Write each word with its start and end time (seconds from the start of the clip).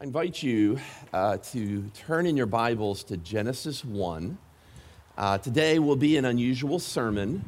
I 0.00 0.04
invite 0.04 0.42
you 0.42 0.78
uh, 1.12 1.36
to 1.52 1.82
turn 1.90 2.24
in 2.24 2.34
your 2.34 2.46
Bibles 2.46 3.04
to 3.04 3.18
Genesis 3.18 3.84
1. 3.84 4.38
Uh, 5.18 5.36
today 5.36 5.78
will 5.78 5.94
be 5.94 6.16
an 6.16 6.24
unusual 6.24 6.78
sermon, 6.78 7.44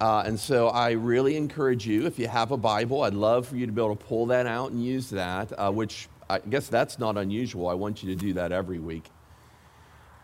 uh, 0.00 0.22
and 0.24 0.40
so 0.40 0.68
I 0.68 0.92
really 0.92 1.36
encourage 1.36 1.86
you, 1.86 2.06
if 2.06 2.18
you 2.18 2.26
have 2.26 2.52
a 2.52 2.56
Bible, 2.56 3.02
I'd 3.02 3.12
love 3.12 3.48
for 3.48 3.56
you 3.56 3.66
to 3.66 3.72
be 3.72 3.82
able 3.82 3.94
to 3.94 4.02
pull 4.02 4.24
that 4.26 4.46
out 4.46 4.70
and 4.70 4.82
use 4.82 5.10
that, 5.10 5.52
uh, 5.58 5.70
which 5.70 6.08
I 6.30 6.38
guess 6.38 6.68
that's 6.68 6.98
not 6.98 7.18
unusual. 7.18 7.68
I 7.68 7.74
want 7.74 8.02
you 8.02 8.08
to 8.14 8.18
do 8.18 8.32
that 8.32 8.50
every 8.50 8.78
week. 8.78 9.04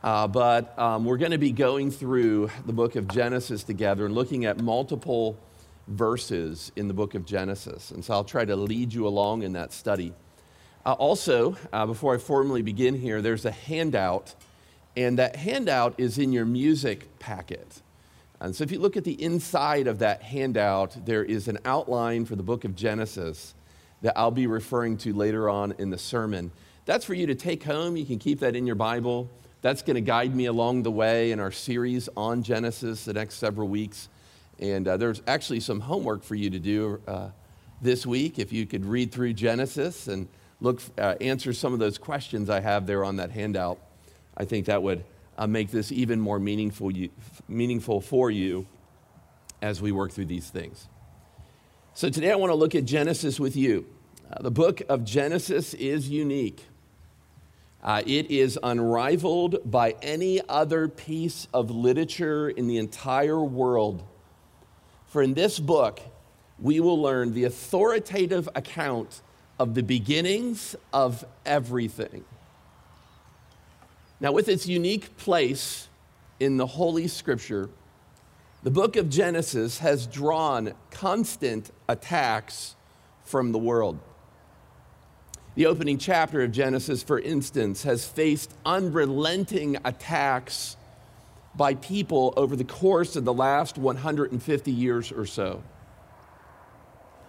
Uh, 0.03 0.27
but 0.29 0.79
um, 0.79 1.05
we're 1.05 1.19
going 1.19 1.33
to 1.33 1.39
be 1.39 1.53
going 1.53 1.91
through 1.91 2.49
the 2.65 2.73
book 2.73 2.97
of 2.97 3.07
Genesis 3.07 3.63
together 3.63 4.07
and 4.07 4.15
looking 4.15 4.47
at 4.47 4.63
multiple 4.63 5.39
verses 5.89 6.73
in 6.75 6.89
the 6.89 6.95
book 6.95 7.15
of 7.15 7.27
Genesis. 7.27 7.91
And 7.91 8.03
so 8.03 8.15
I'll 8.15 8.25
try 8.25 8.47
to 8.47 8.57
lead 8.57 8.95
you 8.95 9.07
along 9.07 9.43
in 9.43 9.53
that 9.53 9.75
study. 9.75 10.15
Uh, 10.87 10.93
also, 10.93 11.57
uh, 11.73 11.85
before 11.85 12.15
I 12.15 12.19
formally 12.19 12.63
begin 12.63 12.95
here, 12.95 13.21
there's 13.21 13.45
a 13.45 13.51
handout, 13.51 14.37
and 14.97 15.19
that 15.19 15.35
handout 15.35 15.99
is 15.99 16.17
in 16.17 16.33
your 16.33 16.45
music 16.45 17.19
packet. 17.19 17.83
And 18.39 18.55
so 18.55 18.63
if 18.63 18.71
you 18.71 18.79
look 18.79 18.97
at 18.97 19.03
the 19.03 19.21
inside 19.21 19.89
of 19.89 19.99
that 19.99 20.23
handout, 20.23 21.05
there 21.05 21.25
is 21.25 21.49
an 21.49 21.59
outline 21.65 22.25
for 22.25 22.37
the 22.37 22.45
book 22.45 22.65
of 22.65 22.77
Genesis 22.77 23.53
that 24.03 24.17
I'll 24.17 24.31
be 24.31 24.47
referring 24.47 24.97
to 24.99 25.13
later 25.13 25.51
on 25.51 25.75
in 25.79 25.91
the 25.91 25.99
sermon. 25.99 26.53
That's 26.85 27.05
for 27.05 27.15
you 27.15 27.27
to 27.27 27.35
take 27.35 27.65
home. 27.65 27.97
You 27.97 28.07
can 28.07 28.21
keep 28.21 28.39
that 28.39 28.55
in 28.55 28.65
your 28.65 28.77
Bible. 28.77 29.29
That's 29.63 29.83
going 29.83 29.97
to 29.97 30.01
guide 30.01 30.37
me 30.37 30.47
along 30.47 30.85
the 30.85 30.93
way 30.93 31.33
in 31.33 31.41
our 31.41 31.51
series 31.51 32.09
on 32.17 32.45
Genesis 32.45 33.05
the 33.05 33.13
next 33.13 33.37
several 33.37 33.67
weeks. 33.67 34.09
And 34.61 34.87
uh, 34.87 34.99
there's 34.99 35.21
actually 35.27 35.61
some 35.61 35.81
homework 35.81 36.23
for 36.23 36.37
you 36.37 36.51
to 36.51 36.61
do 36.61 37.01
uh, 37.09 37.31
this 37.83 38.07
week 38.07 38.39
if 38.39 38.53
you 38.53 38.67
could 38.67 38.85
read 38.87 39.11
through 39.11 39.33
Genesis 39.33 40.07
and 40.07 40.29
look, 40.61 40.81
uh, 40.99 41.15
answer 41.21 41.53
some 41.53 41.73
of 41.73 41.79
those 41.79 41.99
questions 41.99 42.51
I 42.51 42.61
have 42.61 42.87
there 42.87 43.05
on 43.05 43.17
that 43.17 43.31
handout. 43.31 43.79
I 44.37 44.45
think 44.45 44.67
that 44.67 44.83
would 44.83 45.05
uh, 45.39 45.47
make 45.47 45.71
this 45.71 45.93
even 45.93 46.21
more 46.21 46.39
meaningful, 46.39 46.91
you, 46.91 47.11
meaningful 47.49 48.01
for 48.01 48.31
you 48.31 48.67
as 49.63 49.81
we 49.81 49.93
work 49.93 50.13
through 50.13 50.27
these 50.27 50.49
things. 50.49 50.89
So 51.95 52.11
today 52.11 52.31
I 52.31 52.37
want 52.37 52.51
to 52.51 52.55
look 52.55 52.75
at 52.75 52.85
Genesis 52.85 53.41
with 53.41 53.57
you. 53.57 53.87
Uh, 54.31 54.43
the 54.43 54.51
book 54.51 54.83
of 54.89 55.05
Genesis 55.05 55.73
is 55.75 56.09
unique. 56.09 56.63
Uh, 57.83 58.03
it 58.05 58.31
is 58.31 58.59
unrivaled 58.63 59.71
by 59.71 59.95
any 60.03 60.41
other 60.49 60.89
piece 60.89 61.47
of 61.55 61.71
literature 61.71 62.51
in 62.51 62.67
the 62.67 62.79
entire 62.79 63.43
world. 63.43 64.03
For 65.07 65.23
in 65.23 65.35
this 65.35 65.59
book, 65.61 66.01
we 66.59 66.81
will 66.81 67.01
learn 67.01 67.33
the 67.33 67.45
authoritative 67.45 68.49
account 68.55 69.21
of 69.59 69.75
the 69.75 69.83
beginnings 69.83 70.77
of 70.93 71.25
everything. 71.45 72.25
Now, 74.21 74.33
with 74.33 74.49
its 74.49 74.67
unique 74.67 75.17
place 75.17 75.89
in 76.41 76.57
the 76.57 76.67
Holy 76.67 77.09
Scripture, 77.09 77.69
the 78.63 78.71
book 78.71 78.97
of 78.97 79.09
Genesis 79.09 79.79
has 79.79 80.07
drawn 80.07 80.73
constant 80.91 81.71
attacks 81.89 82.75
from 83.25 83.53
the 83.53 83.59
world. 83.59 83.99
The 85.55 85.67
opening 85.67 85.99
chapter 85.99 86.43
of 86.43 86.53
Genesis, 86.53 87.03
for 87.03 87.19
instance, 87.19 87.85
has 87.85 88.07
faced 88.07 88.53
unrelenting 88.65 89.79
attacks 89.85 90.77
by 91.55 91.75
people 91.75 92.35
over 92.37 92.57
the 92.57 92.65
course 92.65 93.17
of 93.17 93.25
the 93.25 93.33
last 93.33 93.79
150 93.79 94.71
years 94.71 95.11
or 95.13 95.25
so. 95.25 95.63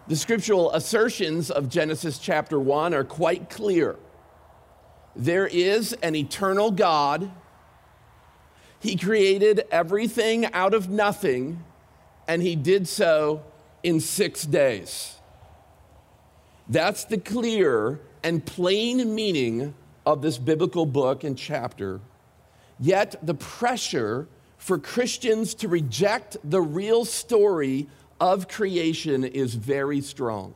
The 0.08 0.16
scriptural 0.16 0.72
assertions 0.72 1.52
of 1.52 1.68
Genesis 1.68 2.18
chapter 2.18 2.58
1 2.58 2.94
are 2.94 3.04
quite 3.04 3.50
clear. 3.50 3.98
There 5.18 5.46
is 5.46 5.92
an 6.02 6.16
eternal 6.16 6.72
God. 6.72 7.30
He 8.80 8.96
created 8.96 9.66
everything 9.70 10.46
out 10.54 10.74
of 10.74 10.88
nothing, 10.88 11.62
and 12.26 12.42
he 12.42 12.56
did 12.56 12.88
so 12.88 13.44
in 13.84 14.00
six 14.00 14.44
days. 14.44 15.18
That's 16.70 17.04
the 17.04 17.18
clear 17.18 18.00
and 18.24 18.46
plain 18.46 19.14
meaning 19.14 19.74
of 20.06 20.22
this 20.22 20.38
biblical 20.38 20.86
book 20.86 21.26
and 21.26 21.38
chapter. 21.38 22.00
Yet 22.80 23.16
the 23.22 23.34
pressure 23.34 24.30
for 24.58 24.78
Christians 24.78 25.54
to 25.56 25.68
reject 25.68 26.38
the 26.46 26.62
real 26.62 27.04
story 27.04 27.88
of 28.20 28.48
creation 28.48 29.24
is 29.24 29.56
very 29.56 30.02
strong. 30.02 30.56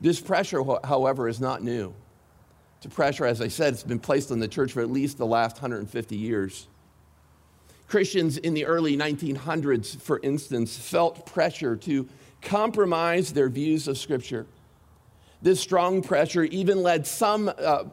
This 0.00 0.20
pressure, 0.20 0.62
however, 0.84 1.28
is 1.28 1.40
not 1.40 1.62
new. 1.62 1.94
A 2.84 2.88
pressure, 2.88 3.26
as 3.26 3.40
I 3.40 3.48
said, 3.48 3.72
it's 3.72 3.82
been 3.82 3.98
placed 3.98 4.30
on 4.30 4.38
the 4.38 4.46
church 4.46 4.72
for 4.72 4.80
at 4.80 4.90
least 4.90 5.18
the 5.18 5.26
last 5.26 5.56
150 5.56 6.16
years. 6.16 6.68
Christians 7.88 8.36
in 8.36 8.54
the 8.54 8.64
early 8.64 8.96
1900s, 8.96 10.00
for 10.00 10.20
instance, 10.22 10.76
felt 10.76 11.26
pressure 11.26 11.74
to 11.76 12.08
compromise 12.42 13.32
their 13.32 13.48
views 13.48 13.88
of 13.88 13.98
Scripture. 13.98 14.46
This 15.42 15.60
strong 15.60 16.00
pressure 16.00 16.44
even 16.44 16.82
led 16.82 17.08
some 17.08 17.50
uh, 17.58 17.84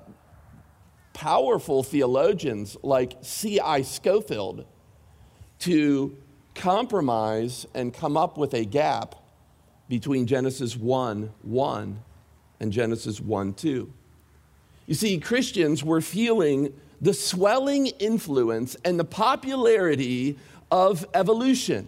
powerful 1.14 1.82
theologians 1.82 2.78
like 2.84 3.18
C.I. 3.22 3.82
Scofield 3.82 4.66
to 5.60 6.18
compromise 6.56 7.66
and 7.74 7.94
come 7.94 8.18
up 8.18 8.38
with 8.38 8.54
a 8.54 8.66
gap 8.66 9.16
between 9.90 10.26
Genesis 10.26 10.76
1 10.76 11.32
1 11.42 12.00
and 12.60 12.72
Genesis 12.72 13.20
1 13.20 13.54
2. 13.54 13.92
You 14.86 14.94
see, 14.96 15.20
Christians 15.20 15.84
were 15.84 16.02
feeling 16.02 16.74
the 17.00 17.14
swelling 17.14 17.88
influence 17.88 18.76
and 18.86 19.00
the 19.00 19.06
popularity 19.06 20.38
of 20.72 21.06
evolution. 21.14 21.88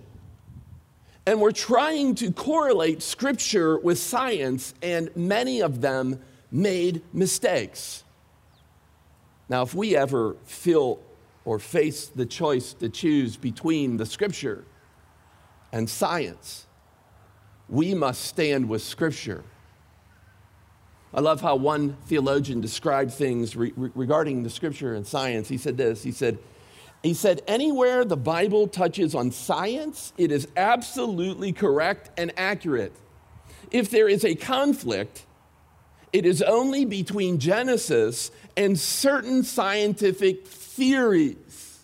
And 1.26 1.42
we're 1.42 1.52
trying 1.52 2.16
to 2.16 2.32
correlate 2.32 3.02
scripture 3.02 3.80
with 3.80 3.98
science, 3.98 4.76
and 4.82 5.10
many 5.16 5.62
of 5.62 5.82
them 5.82 6.22
made 6.52 7.02
mistakes. 7.12 8.04
Now, 9.50 9.64
if 9.64 9.74
we 9.74 9.96
ever 9.96 10.36
feel 10.46 11.00
or 11.46 11.60
face 11.60 12.08
the 12.08 12.26
choice 12.26 12.74
to 12.74 12.90
choose 12.90 13.38
between 13.38 13.98
the 13.98 14.06
scripture 14.06 14.66
and 15.72 15.90
science, 15.90 16.66
we 17.70 17.94
must 17.94 18.26
stand 18.26 18.68
with 18.68 18.82
scripture. 18.82 19.44
I 21.14 21.22
love 21.22 21.40
how 21.40 21.56
one 21.56 21.96
theologian 22.08 22.60
described 22.60 23.14
things 23.14 23.56
re- 23.56 23.72
regarding 23.76 24.44
the 24.44 24.50
scripture 24.50 24.96
and 24.96 25.08
science. 25.08 25.48
He 25.48 25.58
said 25.58 25.78
this 25.78 26.04
He 26.04 26.12
said, 26.12 26.40
he 27.04 27.14
said, 27.14 27.44
anywhere 27.48 28.04
the 28.04 28.18
Bible 28.18 28.68
touches 28.68 29.14
on 29.14 29.30
science, 29.30 30.12
it 30.18 30.32
is 30.32 30.48
absolutely 30.58 31.54
correct 31.54 32.10
and 32.18 32.34
accurate. 32.36 32.94
If 33.70 33.92
there 33.92 34.10
is 34.10 34.26
a 34.26 34.34
conflict, 34.34 35.26
it 36.12 36.26
is 36.26 36.42
only 36.42 36.84
between 36.84 37.38
Genesis 37.38 38.32
and 38.58 38.80
certain 38.80 39.44
scientific 39.44 40.48
theories, 40.76 41.80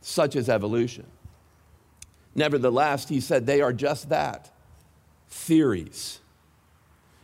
such 0.00 0.36
as 0.36 0.48
evolution. 0.48 1.06
Nevertheless, 2.34 3.08
he 3.08 3.20
said 3.20 3.46
they 3.46 3.60
are 3.60 3.72
just 3.72 4.10
that 4.10 4.50
theories. 5.28 6.20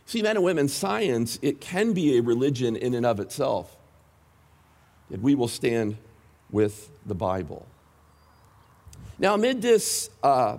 See, 0.05 0.21
men 0.21 0.35
and 0.35 0.43
women, 0.43 0.67
science, 0.67 1.39
it 1.41 1.61
can 1.61 1.93
be 1.93 2.17
a 2.17 2.21
religion 2.21 2.75
in 2.75 2.93
and 2.93 3.05
of 3.05 3.19
itself. 3.19 3.75
Yet 5.09 5.21
we 5.21 5.35
will 5.35 5.47
stand 5.47 5.97
with 6.49 6.89
the 7.05 7.15
Bible. 7.15 7.65
Now, 9.19 9.35
amid 9.35 9.61
this, 9.61 10.09
uh, 10.23 10.57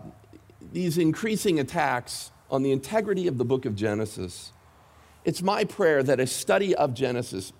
these 0.73 0.97
increasing 0.97 1.59
attacks 1.59 2.31
on 2.51 2.63
the 2.63 2.73
integrity 2.73 3.27
of 3.27 3.37
the 3.37 3.45
book 3.45 3.65
of 3.65 3.75
Genesis, 3.75 4.53
it's 5.25 5.43
my 5.43 5.65
prayer 5.65 6.03
that 6.03 6.21
a 6.21 6.27
study 6.27 6.75
of 6.75 6.95
Genesis 6.95 7.53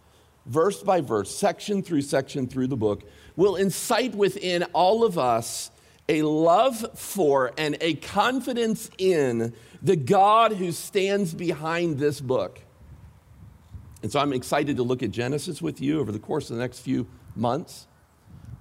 verse 0.47 0.83
by 0.83 1.01
verse, 1.01 1.35
section 1.35 1.83
through 1.83 2.03
section 2.03 2.47
through 2.47 2.67
the 2.67 2.77
book, 2.77 3.03
will 3.37 3.57
incite 3.57 4.15
within 4.15 4.65
all 4.73 5.05
of 5.05 5.19
us 5.19 5.71
a 6.09 6.23
love 6.23 6.99
for 6.99 7.53
and 7.57 7.77
a 7.81 7.95
confidence 7.95 8.91
in 8.99 9.55
the 9.83 9.97
God 9.97 10.53
who 10.53 10.73
stands 10.73 11.33
behind 11.33 11.99
this 11.99 12.21
book. 12.21 12.61
And 14.03 14.11
so 14.11 14.19
I'm 14.19 14.33
excited 14.33 14.77
to 14.77 14.83
look 14.83 15.03
at 15.03 15.11
Genesis 15.11 15.63
with 15.63 15.81
you 15.81 16.01
over 16.01 16.11
the 16.11 16.19
course 16.19 16.51
of 16.51 16.57
the 16.57 16.63
next 16.63 16.81
few 16.81 17.07
months. 17.37 17.87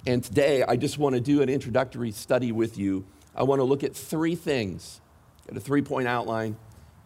And 0.06 0.24
today, 0.24 0.64
I 0.64 0.76
just 0.76 0.98
want 0.98 1.16
to 1.16 1.22
do 1.22 1.42
an 1.42 1.50
introductory 1.50 2.12
study 2.12 2.52
with 2.52 2.78
you. 2.78 3.06
I 3.36 3.44
want 3.44 3.60
to 3.60 3.64
look 3.64 3.84
at 3.84 3.96
three 3.96 4.36
things, 4.36 5.02
at 5.50 5.58
a 5.58 5.60
three 5.60 5.82
point 5.82 6.08
outline. 6.08 6.58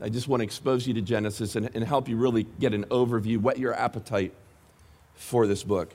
I 0.01 0.09
just 0.09 0.27
want 0.27 0.41
to 0.41 0.43
expose 0.43 0.85
you 0.85 0.93
to 0.95 1.01
Genesis 1.01 1.55
and, 1.55 1.69
and 1.73 1.83
help 1.83 2.09
you 2.09 2.17
really 2.17 2.43
get 2.43 2.73
an 2.73 2.83
overview, 2.85 3.39
whet 3.39 3.57
your 3.57 3.73
appetite 3.73 4.33
for 5.15 5.47
this 5.47 5.63
book. 5.63 5.93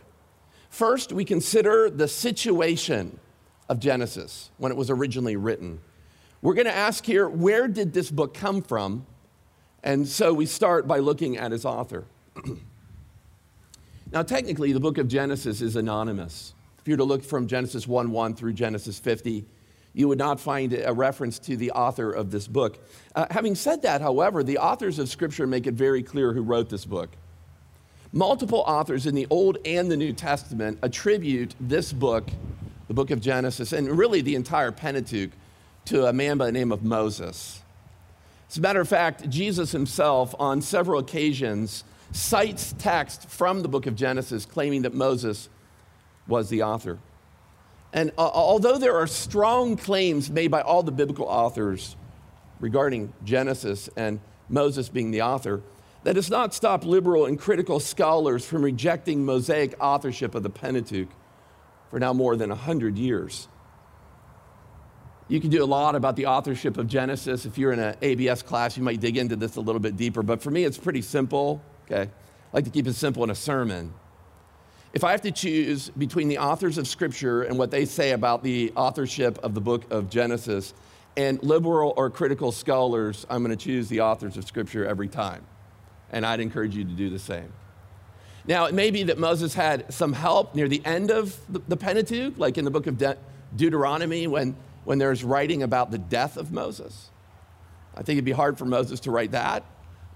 First, 0.68 1.12
we 1.12 1.24
consider 1.24 1.90
the 1.90 2.08
situation 2.08 3.18
of 3.68 3.80
Genesis 3.80 4.50
when 4.58 4.72
it 4.72 4.76
was 4.76 4.90
originally 4.90 5.36
written. 5.36 5.80
We're 6.42 6.54
going 6.54 6.66
to 6.66 6.74
ask 6.74 7.04
here, 7.04 7.28
where 7.28 7.68
did 7.68 7.92
this 7.92 8.10
book 8.10 8.34
come 8.34 8.62
from? 8.62 9.06
And 9.82 10.06
so 10.06 10.32
we 10.32 10.46
start 10.46 10.86
by 10.86 10.98
looking 10.98 11.36
at 11.36 11.52
its 11.52 11.64
author. 11.64 12.04
now, 14.12 14.22
technically, 14.22 14.72
the 14.72 14.80
book 14.80 14.98
of 14.98 15.08
Genesis 15.08 15.60
is 15.60 15.76
anonymous. 15.76 16.54
If 16.80 16.88
you 16.88 16.94
were 16.94 16.98
to 16.98 17.04
look 17.04 17.22
from 17.22 17.46
Genesis 17.46 17.86
1 17.86 18.10
1 18.10 18.34
through 18.34 18.54
Genesis 18.54 18.98
50, 18.98 19.44
you 19.92 20.08
would 20.08 20.18
not 20.18 20.40
find 20.40 20.72
a 20.72 20.92
reference 20.92 21.38
to 21.40 21.56
the 21.56 21.72
author 21.72 22.10
of 22.10 22.30
this 22.30 22.46
book. 22.46 22.78
Uh, 23.14 23.26
having 23.30 23.54
said 23.54 23.82
that, 23.82 24.00
however, 24.00 24.42
the 24.42 24.58
authors 24.58 24.98
of 24.98 25.08
Scripture 25.08 25.46
make 25.46 25.66
it 25.66 25.74
very 25.74 26.02
clear 26.02 26.32
who 26.32 26.42
wrote 26.42 26.68
this 26.68 26.84
book. 26.84 27.10
Multiple 28.12 28.64
authors 28.66 29.06
in 29.06 29.14
the 29.14 29.26
Old 29.30 29.58
and 29.64 29.90
the 29.90 29.96
New 29.96 30.12
Testament 30.12 30.78
attribute 30.82 31.54
this 31.60 31.92
book, 31.92 32.28
the 32.88 32.94
book 32.94 33.10
of 33.10 33.20
Genesis, 33.20 33.72
and 33.72 33.88
really 33.96 34.20
the 34.20 34.34
entire 34.34 34.72
Pentateuch, 34.72 35.30
to 35.86 36.06
a 36.06 36.12
man 36.12 36.36
by 36.36 36.46
the 36.46 36.52
name 36.52 36.72
of 36.72 36.82
Moses. 36.82 37.62
As 38.50 38.58
a 38.58 38.60
matter 38.60 38.80
of 38.80 38.88
fact, 38.88 39.30
Jesus 39.30 39.70
himself, 39.70 40.34
on 40.40 40.60
several 40.60 40.98
occasions, 40.98 41.84
cites 42.10 42.74
text 42.78 43.28
from 43.28 43.62
the 43.62 43.68
book 43.68 43.86
of 43.86 43.94
Genesis 43.94 44.44
claiming 44.44 44.82
that 44.82 44.92
Moses 44.92 45.48
was 46.26 46.48
the 46.48 46.62
author. 46.64 46.98
And 47.92 48.10
uh, 48.18 48.28
although 48.28 48.78
there 48.78 48.96
are 48.96 49.06
strong 49.06 49.76
claims 49.76 50.30
made 50.30 50.50
by 50.50 50.62
all 50.62 50.82
the 50.82 50.92
biblical 50.92 51.26
authors 51.26 51.94
regarding 52.58 53.12
Genesis 53.24 53.88
and 53.96 54.20
Moses 54.48 54.88
being 54.88 55.12
the 55.12 55.22
author, 55.22 55.62
that 56.04 56.14
does 56.14 56.30
not 56.30 56.54
stop 56.54 56.84
liberal 56.84 57.26
and 57.26 57.38
critical 57.38 57.80
scholars 57.80 58.44
from 58.44 58.62
rejecting 58.62 59.24
Mosaic 59.24 59.74
authorship 59.80 60.34
of 60.34 60.42
the 60.42 60.50
Pentateuch 60.50 61.08
for 61.90 61.98
now 61.98 62.12
more 62.12 62.36
than 62.36 62.50
100 62.50 62.96
years. 62.96 63.48
You 65.28 65.40
can 65.40 65.50
do 65.50 65.62
a 65.62 65.66
lot 65.66 65.94
about 65.94 66.16
the 66.16 66.26
authorship 66.26 66.76
of 66.76 66.88
Genesis. 66.88 67.46
If 67.46 67.56
you're 67.56 67.72
in 67.72 67.78
an 67.78 67.96
ABS 68.02 68.42
class, 68.42 68.76
you 68.76 68.82
might 68.82 69.00
dig 69.00 69.16
into 69.16 69.36
this 69.36 69.56
a 69.56 69.60
little 69.60 69.80
bit 69.80 69.96
deeper. 69.96 70.22
But 70.22 70.42
for 70.42 70.50
me, 70.50 70.64
it's 70.64 70.78
pretty 70.78 71.02
simple. 71.02 71.62
Okay. 71.84 72.10
I 72.10 72.56
like 72.56 72.64
to 72.64 72.70
keep 72.70 72.86
it 72.88 72.94
simple 72.94 73.22
in 73.22 73.30
a 73.30 73.34
sermon. 73.34 73.92
If 74.92 75.04
I 75.04 75.12
have 75.12 75.20
to 75.20 75.30
choose 75.30 75.88
between 75.90 76.26
the 76.26 76.38
authors 76.38 76.78
of 76.78 76.88
Scripture 76.88 77.42
and 77.42 77.58
what 77.58 77.70
they 77.70 77.84
say 77.84 78.10
about 78.10 78.42
the 78.42 78.72
authorship 78.74 79.38
of 79.38 79.54
the 79.54 79.60
book 79.60 79.84
of 79.92 80.10
Genesis 80.10 80.74
and 81.16 81.40
liberal 81.44 81.94
or 81.96 82.10
critical 82.10 82.50
scholars, 82.50 83.24
I'm 83.30 83.44
going 83.44 83.56
to 83.56 83.64
choose 83.64 83.88
the 83.88 84.00
authors 84.00 84.36
of 84.36 84.44
Scripture 84.44 84.84
every 84.84 85.06
time. 85.06 85.46
And 86.12 86.26
I'd 86.26 86.40
encourage 86.40 86.74
you 86.74 86.84
to 86.84 86.90
do 86.90 87.10
the 87.10 87.18
same. 87.18 87.52
Now, 88.46 88.64
it 88.64 88.74
may 88.74 88.90
be 88.90 89.04
that 89.04 89.18
Moses 89.18 89.54
had 89.54 89.92
some 89.92 90.12
help 90.12 90.54
near 90.54 90.66
the 90.66 90.82
end 90.84 91.10
of 91.10 91.38
the 91.68 91.76
Pentateuch, 91.76 92.38
like 92.38 92.58
in 92.58 92.64
the 92.64 92.70
book 92.70 92.86
of 92.86 92.98
De- 92.98 93.16
Deuteronomy 93.54 94.26
when, 94.26 94.56
when 94.84 94.98
there's 94.98 95.22
writing 95.22 95.62
about 95.62 95.90
the 95.90 95.98
death 95.98 96.36
of 96.36 96.50
Moses. 96.50 97.10
I 97.94 98.02
think 98.02 98.16
it'd 98.16 98.24
be 98.24 98.32
hard 98.32 98.56
for 98.56 98.64
Moses 98.64 99.00
to 99.00 99.10
write 99.10 99.32
that. 99.32 99.64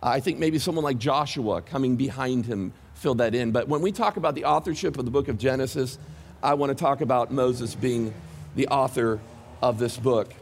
I 0.02 0.20
think 0.20 0.38
maybe 0.38 0.58
someone 0.58 0.85
like 0.85 0.99
Joshua 0.99 1.62
coming 1.62 1.97
behind 1.97 2.47
him 2.47 2.73
filled 2.94 3.19
that 3.19 3.35
in. 3.35 3.52
But 3.52 3.69
when 3.69 3.82
we 3.82 3.93
talk 3.93 4.17
about 4.17 4.35
the 4.35 4.44
authorship 4.44 4.99
of 4.99 5.05
the 5.05 5.11
book 5.11 5.29
of 5.29 5.38
Genesis, 5.38 5.99
I 6.43 6.55
want 6.55 6.70
to 6.70 6.75
talk 6.75 7.00
about 7.00 7.31
Moses 7.32 7.75
being 7.75 8.14
the 8.55 8.69
author 8.69 9.20
of 9.62 9.79
this 9.79 9.97
book. 9.97 10.32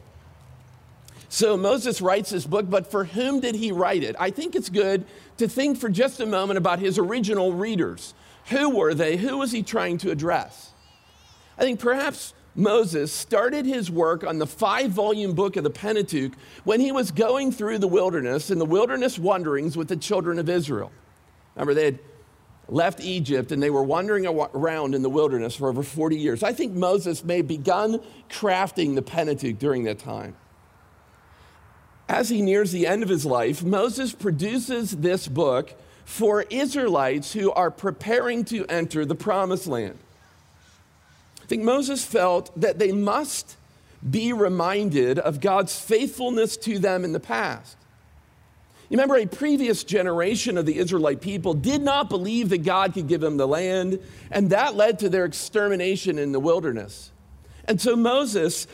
So 1.33 1.57
Moses 1.57 2.03
writes 2.03 2.29
this 2.29 2.45
book, 2.45 2.69
but 2.69 2.91
for 2.91 3.05
whom 3.05 3.41
did 3.41 3.55
he 3.55 3.73
write 3.73 4.05
it? 4.05 4.15
I 4.21 4.29
think 4.29 4.55
it's 4.55 4.69
good 4.69 5.07
to 5.39 5.49
think 5.49 5.79
for 5.79 5.89
just 5.89 6.21
a 6.21 6.27
moment 6.27 6.59
about 6.59 6.79
his 6.79 6.99
original 6.99 7.55
readers. 7.55 8.13
Who 8.51 8.69
were 8.69 8.93
they? 8.93 9.17
Who 9.17 9.39
was 9.39 9.51
he 9.51 9.63
trying 9.63 9.97
to 9.99 10.11
address? 10.11 10.73
I 11.57 11.63
think 11.63 11.81
perhaps 11.81 12.35
Moses 12.55 13.11
started 13.11 13.65
his 13.65 13.91
work 13.91 14.25
on 14.25 14.41
the 14.41 14.47
five 14.47 14.91
volume 14.91 15.33
book 15.33 15.57
of 15.57 15.65
the 15.65 15.71
Pentateuch 15.71 16.33
when 16.65 16.81
he 16.81 16.93
was 16.93 17.11
going 17.11 17.51
through 17.51 17.79
the 17.79 17.89
wilderness 17.89 18.51
and 18.51 18.61
the 18.61 18.67
wilderness 18.67 19.19
wanderings 19.19 19.75
with 19.75 19.89
the 19.89 19.97
children 19.97 20.39
of 20.39 20.51
Israel. 20.51 20.93
Remember, 21.55 21.73
they 21.73 21.87
had 21.87 21.99
left 22.69 23.01
Egypt 23.01 23.53
and 23.53 23.63
they 23.63 23.71
were 23.71 23.83
wandering 23.83 24.27
around 24.27 24.95
in 24.95 25.01
the 25.01 25.09
wilderness 25.09 25.57
for 25.57 25.71
over 25.71 25.83
40 25.83 26.15
years. 26.15 26.43
I 26.43 26.53
think 26.53 26.75
Moses 26.75 27.25
may 27.25 27.39
have 27.39 27.49
begun 27.49 28.03
crafting 28.29 28.95
the 28.95 29.03
Pentateuch 29.03 29.59
during 29.59 29.85
that 29.85 29.99
time. 29.99 30.37
As 32.13 32.29
he 32.29 32.43
nears 32.43 32.73
the 32.73 32.87
end 32.87 33.03
of 33.03 33.09
his 33.09 33.25
life, 33.25 33.63
Moses 33.63 34.13
produces 34.13 34.91
this 34.91 35.27
book 35.27 35.73
for 36.05 36.43
Israelites 36.51 37.33
who 37.33 37.51
are 37.53 37.71
preparing 37.71 38.45
to 38.45 38.67
enter 38.67 39.07
the 39.07 39.15
promised 39.15 39.67
land. 39.67 39.99
I 41.43 41.47
think 41.47 41.63
Moses 41.63 42.05
felt 42.05 42.51
that 42.61 42.79
they 42.79 42.93
must 42.93 43.57
be 44.09 44.35
reminded 44.35 45.21
of 45.21 45.41
God's 45.41 45.81
faithfulness 45.81 46.59
to 46.59 46.79
them 46.79 47.05
in 47.05 47.13
the 47.13 47.19
past. 47.19 47.79
You 48.91 48.99
remember, 48.99 49.17
a 49.17 49.25
previous 49.25 49.83
generation 49.83 50.59
of 50.59 50.67
the 50.67 50.77
Israelite 50.77 51.23
people 51.23 51.55
did 51.55 51.81
not 51.81 52.11
believe 52.11 52.51
that 52.51 52.63
God 52.63 52.93
could 52.93 53.09
give 53.09 53.23
them 53.23 53.39
the 53.39 53.49
land, 53.49 53.99
and 54.31 54.51
that 54.51 54.75
led 54.75 54.99
to 54.99 55.09
their 55.09 55.25
extermination 55.25 56.19
in 56.19 56.33
the 56.33 56.41
wilderness. 56.41 57.11
And 57.67 57.81
so 57.81 57.95
Moses 57.95 58.67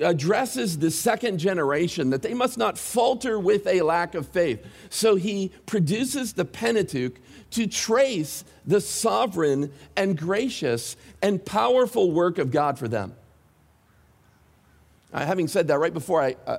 addresses 0.00 0.78
the 0.78 0.90
second 0.90 1.38
generation 1.38 2.10
that 2.10 2.22
they 2.22 2.34
must 2.34 2.58
not 2.58 2.78
falter 2.78 3.38
with 3.38 3.66
a 3.66 3.82
lack 3.82 4.14
of 4.14 4.28
faith. 4.28 4.64
So 4.88 5.16
he 5.16 5.50
produces 5.66 6.32
the 6.32 6.44
Pentateuch 6.44 7.16
to 7.52 7.66
trace 7.66 8.44
the 8.64 8.80
sovereign 8.80 9.72
and 9.96 10.16
gracious 10.16 10.96
and 11.22 11.44
powerful 11.44 12.10
work 12.12 12.38
of 12.38 12.50
God 12.50 12.78
for 12.78 12.88
them. 12.88 13.14
Uh, 15.12 15.24
having 15.24 15.48
said 15.48 15.68
that, 15.68 15.78
right 15.78 15.94
before 15.94 16.22
I, 16.22 16.36
uh, 16.46 16.58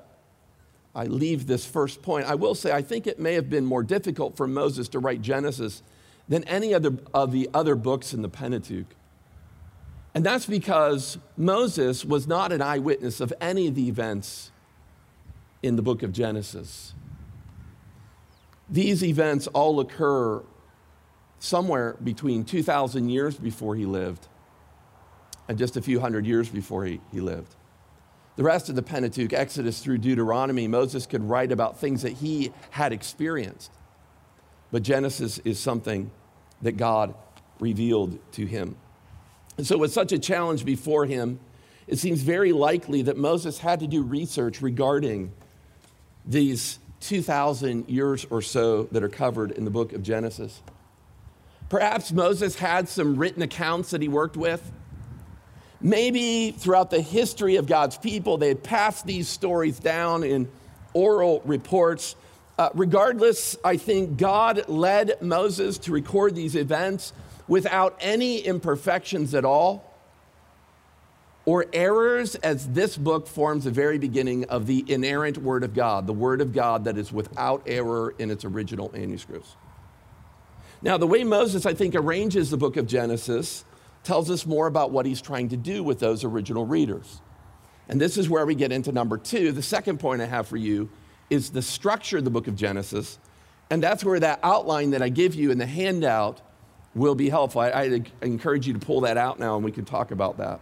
I 0.96 1.06
leave 1.06 1.48
this 1.48 1.66
first 1.66 2.02
point, 2.02 2.26
I 2.26 2.36
will 2.36 2.56
say 2.56 2.72
I 2.72 2.82
think 2.82 3.08
it 3.08 3.20
may 3.20 3.34
have 3.34 3.50
been 3.50 3.66
more 3.66 3.84
difficult 3.84 4.36
for 4.36 4.48
Moses 4.48 4.88
to 4.90 5.00
write 5.00 5.22
Genesis 5.22 5.84
than 6.28 6.44
any 6.46 6.74
other 6.74 6.98
of 7.14 7.32
the 7.32 7.50
other 7.54 7.76
books 7.76 8.14
in 8.14 8.22
the 8.22 8.30
Pentateuch. 8.30 8.88
And 10.18 10.26
that's 10.26 10.48
because 10.48 11.20
Moses 11.38 12.04
was 12.04 12.26
not 12.26 12.52
an 12.52 12.60
eyewitness 12.60 13.22
of 13.22 13.32
any 13.40 13.68
of 13.68 13.76
the 13.76 13.88
events 13.88 14.50
in 15.62 15.76
the 15.76 15.84
book 15.84 16.02
of 16.02 16.12
Genesis. 16.12 16.96
These 18.68 19.04
events 19.04 19.46
all 19.46 19.80
occur 19.80 20.42
somewhere 21.38 21.98
between 22.04 22.46
2,000 22.46 23.10
years 23.10 23.38
before 23.38 23.76
he 23.76 23.86
lived 23.86 24.28
and 25.48 25.56
just 25.56 25.78
a 25.78 25.84
few 25.84 26.00
hundred 26.00 26.26
years 26.26 26.50
before 26.50 26.86
he, 26.86 27.00
he 27.12 27.22
lived. 27.22 27.56
The 28.38 28.44
rest 28.44 28.70
of 28.70 28.76
the 28.76 28.82
Pentateuch, 28.82 29.34
Exodus 29.34 29.84
through 29.84 30.00
Deuteronomy, 30.00 30.68
Moses 30.68 31.06
could 31.06 31.30
write 31.30 31.52
about 31.52 31.80
things 31.80 32.02
that 32.02 32.14
he 32.14 32.52
had 32.72 32.92
experienced. 32.92 33.72
But 34.72 34.82
Genesis 34.82 35.38
is 35.46 35.60
something 35.60 36.10
that 36.64 36.72
God 36.72 37.14
revealed 37.60 38.18
to 38.32 38.48
him. 38.48 38.78
And 39.58 39.66
so, 39.66 39.78
with 39.78 39.92
such 39.92 40.12
a 40.12 40.20
challenge 40.20 40.64
before 40.64 41.06
him, 41.06 41.40
it 41.88 42.00
seems 42.00 42.22
very 42.22 42.52
likely 42.52 43.02
that 43.04 43.18
Moses 43.18 43.60
had 43.60 43.80
to 43.80 43.88
do 43.88 44.04
research 44.04 44.62
regarding 44.62 45.32
these 46.26 46.80
2,000 47.02 47.90
years 47.90 48.26
or 48.30 48.42
so 48.42 48.84
that 48.92 49.04
are 49.04 49.10
covered 49.10 49.52
in 49.52 49.66
the 49.66 49.72
book 49.72 49.94
of 49.94 50.04
Genesis. 50.04 50.62
Perhaps 51.70 52.12
Moses 52.12 52.56
had 52.56 52.88
some 52.90 53.18
written 53.18 53.42
accounts 53.42 53.92
that 53.92 54.02
he 54.02 54.08
worked 54.08 54.38
with. 54.38 54.72
Maybe 55.80 56.52
throughout 56.52 56.90
the 56.90 57.02
history 57.02 57.56
of 57.58 57.68
God's 57.68 57.98
people, 57.98 58.38
they 58.38 58.48
had 58.48 58.64
passed 58.64 59.06
these 59.06 59.28
stories 59.28 59.80
down 59.80 60.24
in 60.24 60.50
oral 60.94 61.42
reports. 61.46 62.16
Uh, 62.58 62.70
regardless, 62.74 63.56
I 63.64 63.78
think 63.78 64.18
God 64.18 64.68
led 64.68 65.22
Moses 65.22 65.78
to 65.80 65.92
record 65.92 66.36
these 66.36 66.56
events 66.56 67.14
without 67.48 67.98
any 68.00 68.40
imperfections 68.40 69.34
at 69.34 69.46
all 69.46 69.84
or 71.46 71.66
errors, 71.72 72.36
as 72.36 72.68
this 72.72 72.98
book 72.98 73.26
forms 73.26 73.64
the 73.64 73.72
very 73.72 73.98
beginning 73.98 74.44
of 74.46 74.68
the 74.68 74.84
inerrant 74.92 75.38
Word 75.38 75.64
of 75.64 75.74
God, 75.74 76.06
the 76.06 76.12
Word 76.12 76.42
of 76.42 76.54
God 76.54 76.84
that 76.84 76.98
is 76.98 77.14
without 77.14 77.64
error 77.66 78.14
in 78.20 78.30
its 78.30 78.44
original 78.44 78.92
manuscripts. 78.94 79.56
Now, 80.82 80.98
the 80.98 81.08
way 81.08 81.24
Moses, 81.24 81.66
I 81.66 81.74
think, 81.74 81.96
arranges 81.96 82.50
the 82.50 82.58
book 82.58 82.76
of 82.76 82.86
Genesis 82.86 83.64
tells 84.04 84.30
us 84.30 84.46
more 84.46 84.68
about 84.68 84.92
what 84.92 85.06
he's 85.06 85.22
trying 85.22 85.48
to 85.50 85.58
do 85.58 85.84
with 85.84 86.00
those 86.00 86.26
original 86.26 86.66
readers. 86.66 87.22
And 87.88 88.00
this 88.00 88.18
is 88.18 88.30
where 88.30 88.46
we 88.46 88.54
get 88.54 88.74
into 88.74 88.92
number 88.92 89.18
two. 89.18 89.54
The 89.54 89.62
second 89.62 90.02
point 90.02 90.22
I 90.22 90.26
have 90.26 90.48
for 90.48 90.58
you 90.58 90.90
is 91.30 91.52
the 91.52 91.62
structure 91.62 92.18
of 92.18 92.26
the 92.26 92.30
book 92.30 92.48
of 92.48 92.58
Genesis. 92.58 93.20
And 93.70 93.82
that's 93.82 94.04
where 94.04 94.20
that 94.20 94.42
outline 94.44 94.92
that 94.92 95.02
I 95.02 95.08
give 95.08 95.34
you 95.34 95.52
in 95.52 95.58
the 95.58 95.66
handout 95.66 96.42
will 96.96 97.16
be 97.16 97.30
helpful. 97.30 97.62
I, 97.62 97.70
I 97.70 98.02
encourage 98.22 98.68
you 98.68 98.74
to 98.74 98.80
pull 98.80 99.02
that 99.02 99.18
out 99.18 99.40
now 99.40 99.56
and 99.56 99.64
we 99.64 99.72
can 99.72 99.86
talk 99.86 100.12
about 100.12 100.38
that. 100.38 100.60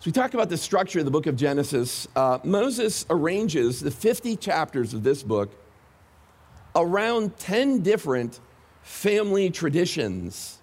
So, 0.00 0.06
we 0.06 0.12
talk 0.12 0.34
about 0.34 0.48
the 0.48 0.56
structure 0.56 0.98
of 0.98 1.04
the 1.04 1.10
book 1.10 1.26
of 1.26 1.36
Genesis. 1.36 2.06
Uh, 2.14 2.38
Moses 2.44 3.06
arranges 3.08 3.80
the 3.80 3.90
50 3.90 4.36
chapters 4.36 4.94
of 4.94 5.02
this 5.02 5.22
book 5.22 5.50
around 6.74 7.36
10 7.38 7.80
different 7.80 8.40
family 8.82 9.50
traditions 9.50 10.58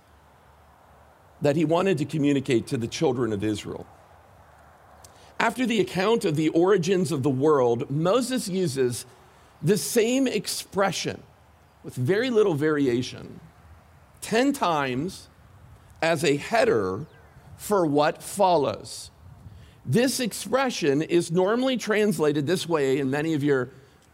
that 1.41 1.55
he 1.55 1.65
wanted 1.65 1.97
to 1.97 2.05
communicate 2.05 2.67
to 2.67 2.77
the 2.77 2.87
children 2.87 3.33
of 3.33 3.43
Israel. 3.43 3.85
After 5.39 5.65
the 5.65 5.81
account 5.81 6.23
of 6.23 6.35
the 6.37 6.49
origins 6.49 7.11
of 7.11 7.21
the 7.21 7.29
world, 7.29 7.91
Moses 7.91 8.47
uses 8.47 9.05
the 9.61 9.77
same 9.77 10.27
expression 10.27 11.21
with 11.83 11.95
very 11.95 12.29
little 12.29 12.53
variation, 12.53 13.39
10 14.21 14.53
times 14.53 15.27
as 16.01 16.23
a 16.23 16.37
header 16.37 17.05
for 17.57 17.85
what 17.85 18.21
follows. 18.21 19.11
This 19.85 20.19
expression 20.19 21.01
is 21.01 21.31
normally 21.31 21.77
translated 21.77 22.47
this 22.47 22.67
way 22.67 22.99
in 22.99 23.09
many 23.09 23.33
of 23.33 23.43
your 23.43 23.69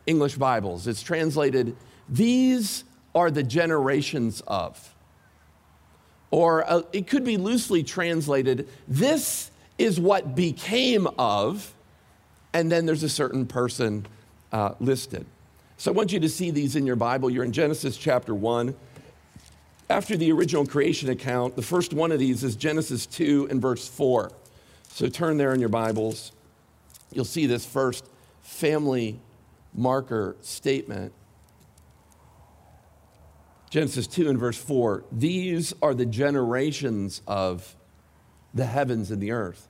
English 0.08 0.36
Bibles. 0.36 0.88
It's 0.88 1.04
translated, 1.04 1.76
These 2.08 2.84
are 3.14 3.30
the 3.30 3.44
generations 3.44 4.42
of. 4.48 4.96
Or 6.32 6.70
uh, 6.70 6.82
it 6.92 7.08
could 7.08 7.24
be 7.24 7.38
loosely 7.38 7.84
translated, 7.84 8.68
This 8.88 9.52
is 9.78 10.00
what 10.00 10.36
became 10.36 11.08
of. 11.18 11.74
And 12.54 12.72
then 12.72 12.88
there's 12.88 13.04
a 13.04 13.10
certain 13.10 13.46
person 13.46 14.08
uh, 14.52 14.74
listed. 14.80 15.28
So 15.80 15.90
I 15.90 15.94
want 15.94 16.12
you 16.12 16.20
to 16.20 16.28
see 16.28 16.52
these 16.52 16.76
in 16.76 16.86
your 16.86 16.98
Bible. 16.98 17.30
You're 17.30 17.46
in 17.46 17.54
Genesis 17.54 17.96
chapter 17.96 18.36
1. 18.36 18.76
After 19.90 20.18
the 20.18 20.30
original 20.34 20.66
creation 20.66 21.10
account, 21.10 21.56
the 21.56 21.62
first 21.62 21.94
one 21.94 22.12
of 22.12 22.20
these 22.20 22.44
is 22.44 22.58
Genesis 22.58 23.06
2 23.06 23.48
and 23.50 23.62
verse 23.62 23.88
4. 23.88 24.30
So 24.90 25.08
turn 25.08 25.38
there 25.38 25.54
in 25.54 25.62
your 25.62 25.70
Bibles. 25.70 26.34
You'll 27.14 27.24
see 27.24 27.46
this 27.46 27.66
first 27.66 28.06
family 28.42 29.22
marker 29.74 30.36
statement. 30.42 31.14
Genesis 33.70 34.06
2 34.06 34.28
and 34.28 34.38
verse 34.38 34.58
4 34.58 35.06
These 35.14 35.74
are 35.82 35.94
the 35.94 36.06
generations 36.06 37.22
of 37.26 37.78
the 38.54 38.66
heavens 38.66 39.12
and 39.12 39.22
the 39.22 39.32
earth. 39.32 39.70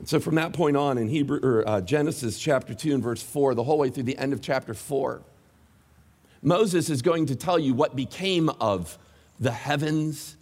And 0.00 0.08
so 0.08 0.18
from 0.18 0.34
that 0.36 0.54
point 0.54 0.78
on 0.78 0.96
in 0.96 1.08
Hebrew, 1.08 1.40
or, 1.42 1.68
uh, 1.68 1.82
Genesis 1.82 2.38
chapter 2.38 2.74
2 2.74 2.94
and 2.94 3.02
verse 3.02 3.22
4, 3.22 3.54
the 3.54 3.64
whole 3.64 3.78
way 3.78 3.90
through 3.90 4.04
the 4.04 4.16
end 4.16 4.32
of 4.32 4.40
chapter 4.40 4.72
4, 4.72 5.20
Moses 6.42 6.88
is 6.88 7.02
going 7.02 7.26
to 7.26 7.36
tell 7.36 7.58
you 7.58 7.74
what 7.74 7.94
became 7.94 8.48
of 8.48 8.98
the 9.38 9.52
heavens 9.52 10.36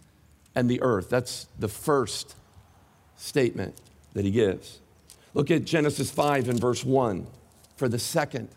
and 0.55 0.69
the 0.69 0.81
earth. 0.81 1.09
That's 1.09 1.47
the 1.59 1.67
first 1.67 2.35
statement 3.17 3.75
that 4.13 4.23
he 4.23 4.31
gives. 4.31 4.79
Look 5.33 5.51
at 5.51 5.65
Genesis 5.65 6.09
5 6.09 6.47
and 6.47 6.59
verse 6.59 6.85
1 6.85 7.27
for 7.75 7.89
the 7.89 7.99
second 7.99 8.47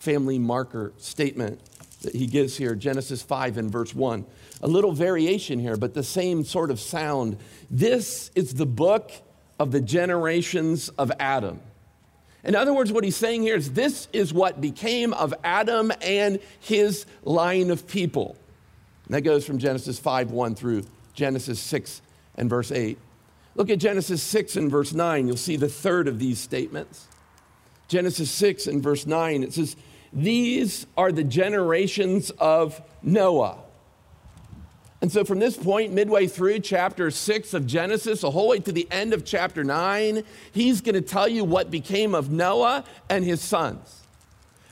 family 0.00 0.40
marker 0.40 0.92
statement 0.96 1.60
that 2.02 2.16
he 2.16 2.26
gives 2.26 2.56
here, 2.56 2.74
Genesis 2.74 3.22
5 3.22 3.56
and 3.56 3.70
verse 3.70 3.94
1. 3.94 4.26
A 4.62 4.68
little 4.68 4.92
variation 4.92 5.60
here, 5.60 5.76
but 5.76 5.94
the 5.94 6.02
same 6.02 6.44
sort 6.44 6.72
of 6.72 6.80
sound. 6.80 7.38
This 7.70 8.32
is 8.34 8.54
the 8.54 8.66
book 8.66 9.12
of 9.58 9.72
the 9.72 9.80
generations 9.80 10.88
of 10.90 11.12
Adam. 11.18 11.60
In 12.44 12.54
other 12.54 12.74
words, 12.74 12.92
what 12.92 13.04
he's 13.04 13.16
saying 13.16 13.42
here 13.42 13.56
is 13.56 13.72
this 13.72 14.08
is 14.12 14.32
what 14.32 14.60
became 14.60 15.14
of 15.14 15.32
Adam 15.42 15.90
and 16.02 16.38
his 16.60 17.06
line 17.22 17.70
of 17.70 17.86
people. 17.86 18.36
And 19.06 19.14
that 19.14 19.22
goes 19.22 19.46
from 19.46 19.58
Genesis 19.58 19.98
5 19.98 20.30
1 20.30 20.54
through 20.54 20.84
Genesis 21.14 21.58
6 21.60 22.02
and 22.36 22.50
verse 22.50 22.70
8. 22.70 22.98
Look 23.54 23.70
at 23.70 23.78
Genesis 23.78 24.22
6 24.22 24.56
and 24.56 24.70
verse 24.70 24.92
9. 24.92 25.26
You'll 25.26 25.36
see 25.36 25.56
the 25.56 25.68
third 25.68 26.08
of 26.08 26.18
these 26.18 26.38
statements. 26.38 27.06
Genesis 27.88 28.30
6 28.30 28.66
and 28.66 28.82
verse 28.82 29.06
9, 29.06 29.42
it 29.42 29.52
says, 29.52 29.76
These 30.12 30.86
are 30.96 31.12
the 31.12 31.24
generations 31.24 32.30
of 32.30 32.82
Noah. 33.02 33.58
And 35.04 35.12
so, 35.12 35.22
from 35.22 35.38
this 35.38 35.54
point, 35.54 35.92
midway 35.92 36.26
through 36.26 36.60
chapter 36.60 37.10
six 37.10 37.52
of 37.52 37.66
Genesis, 37.66 38.22
the 38.22 38.30
whole 38.30 38.48
way 38.48 38.58
to 38.60 38.72
the 38.72 38.88
end 38.90 39.12
of 39.12 39.22
chapter 39.22 39.62
nine, 39.62 40.24
he's 40.50 40.80
going 40.80 40.94
to 40.94 41.02
tell 41.02 41.28
you 41.28 41.44
what 41.44 41.70
became 41.70 42.14
of 42.14 42.30
Noah 42.30 42.86
and 43.10 43.22
his 43.22 43.42
sons. 43.42 44.00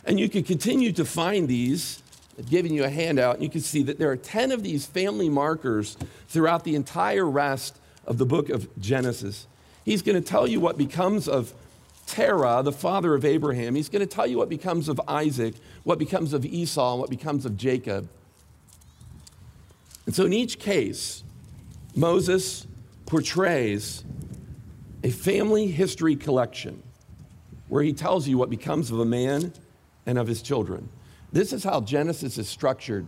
And 0.07 0.19
you 0.19 0.31
can 0.31 0.43
continue 0.43 0.91
to 0.93 1.05
find 1.05 1.49
these. 1.49 2.03
I've 2.39 2.49
given 2.49 2.73
you 2.73 2.83
a 2.83 2.89
handout, 2.89 3.35
and 3.35 3.45
you 3.45 3.51
can 3.51 3.61
see 3.61 3.83
that 3.83 3.99
there 3.99 4.11
are 4.11 4.17
10 4.17 4.53
of 4.53 4.63
these 4.63 4.87
family 4.87 5.29
markers 5.29 5.99
throughout 6.29 6.65
the 6.65 6.77
entire 6.77 7.29
rest 7.29 7.79
of 8.07 8.17
the 8.17 8.25
book 8.25 8.49
of 8.49 8.71
Genesis. 8.81 9.47
He's 9.85 10.01
going 10.01 10.17
to 10.17 10.27
tell 10.27 10.47
you 10.47 10.61
what 10.61 10.79
becomes 10.79 11.29
of 11.29 11.53
Terah, 12.07 12.63
the 12.65 12.73
father 12.73 13.15
of 13.15 13.27
Abraham. 13.27 13.75
He's 13.75 13.91
going 13.91 14.01
to 14.01 14.07
tell 14.07 14.27
you 14.27 14.39
what 14.39 14.49
becomes 14.49 14.89
of 14.89 14.99
Isaac, 15.07 15.57
what 15.85 15.99
becomes 15.99 16.33
of 16.33 16.47
Esau, 16.47 16.93
and 16.93 17.01
what 17.03 17.11
becomes 17.11 17.45
of 17.45 17.59
Jacob. 17.59 18.09
And 20.07 20.15
so, 20.15 20.25
in 20.25 20.33
each 20.33 20.59
case, 20.59 21.23
Moses 21.95 22.67
portrays 23.07 24.05
a 25.05 25.11
family 25.11 25.67
history 25.67 26.17
collection 26.17 26.83
where 27.69 27.83
he 27.83 27.93
tells 27.93 28.29
you 28.29 28.39
what 28.39 28.51
becomes 28.51 28.91
of 28.91 29.01
a 29.01 29.05
man 29.05 29.53
and 30.07 30.19
of 30.19 30.27
his 30.27 30.43
children. 30.43 30.89
This 31.33 31.53
is 31.53 31.65
how 31.65 31.81
Genesis 31.81 32.39
is 32.39 32.49
structured. 32.49 33.07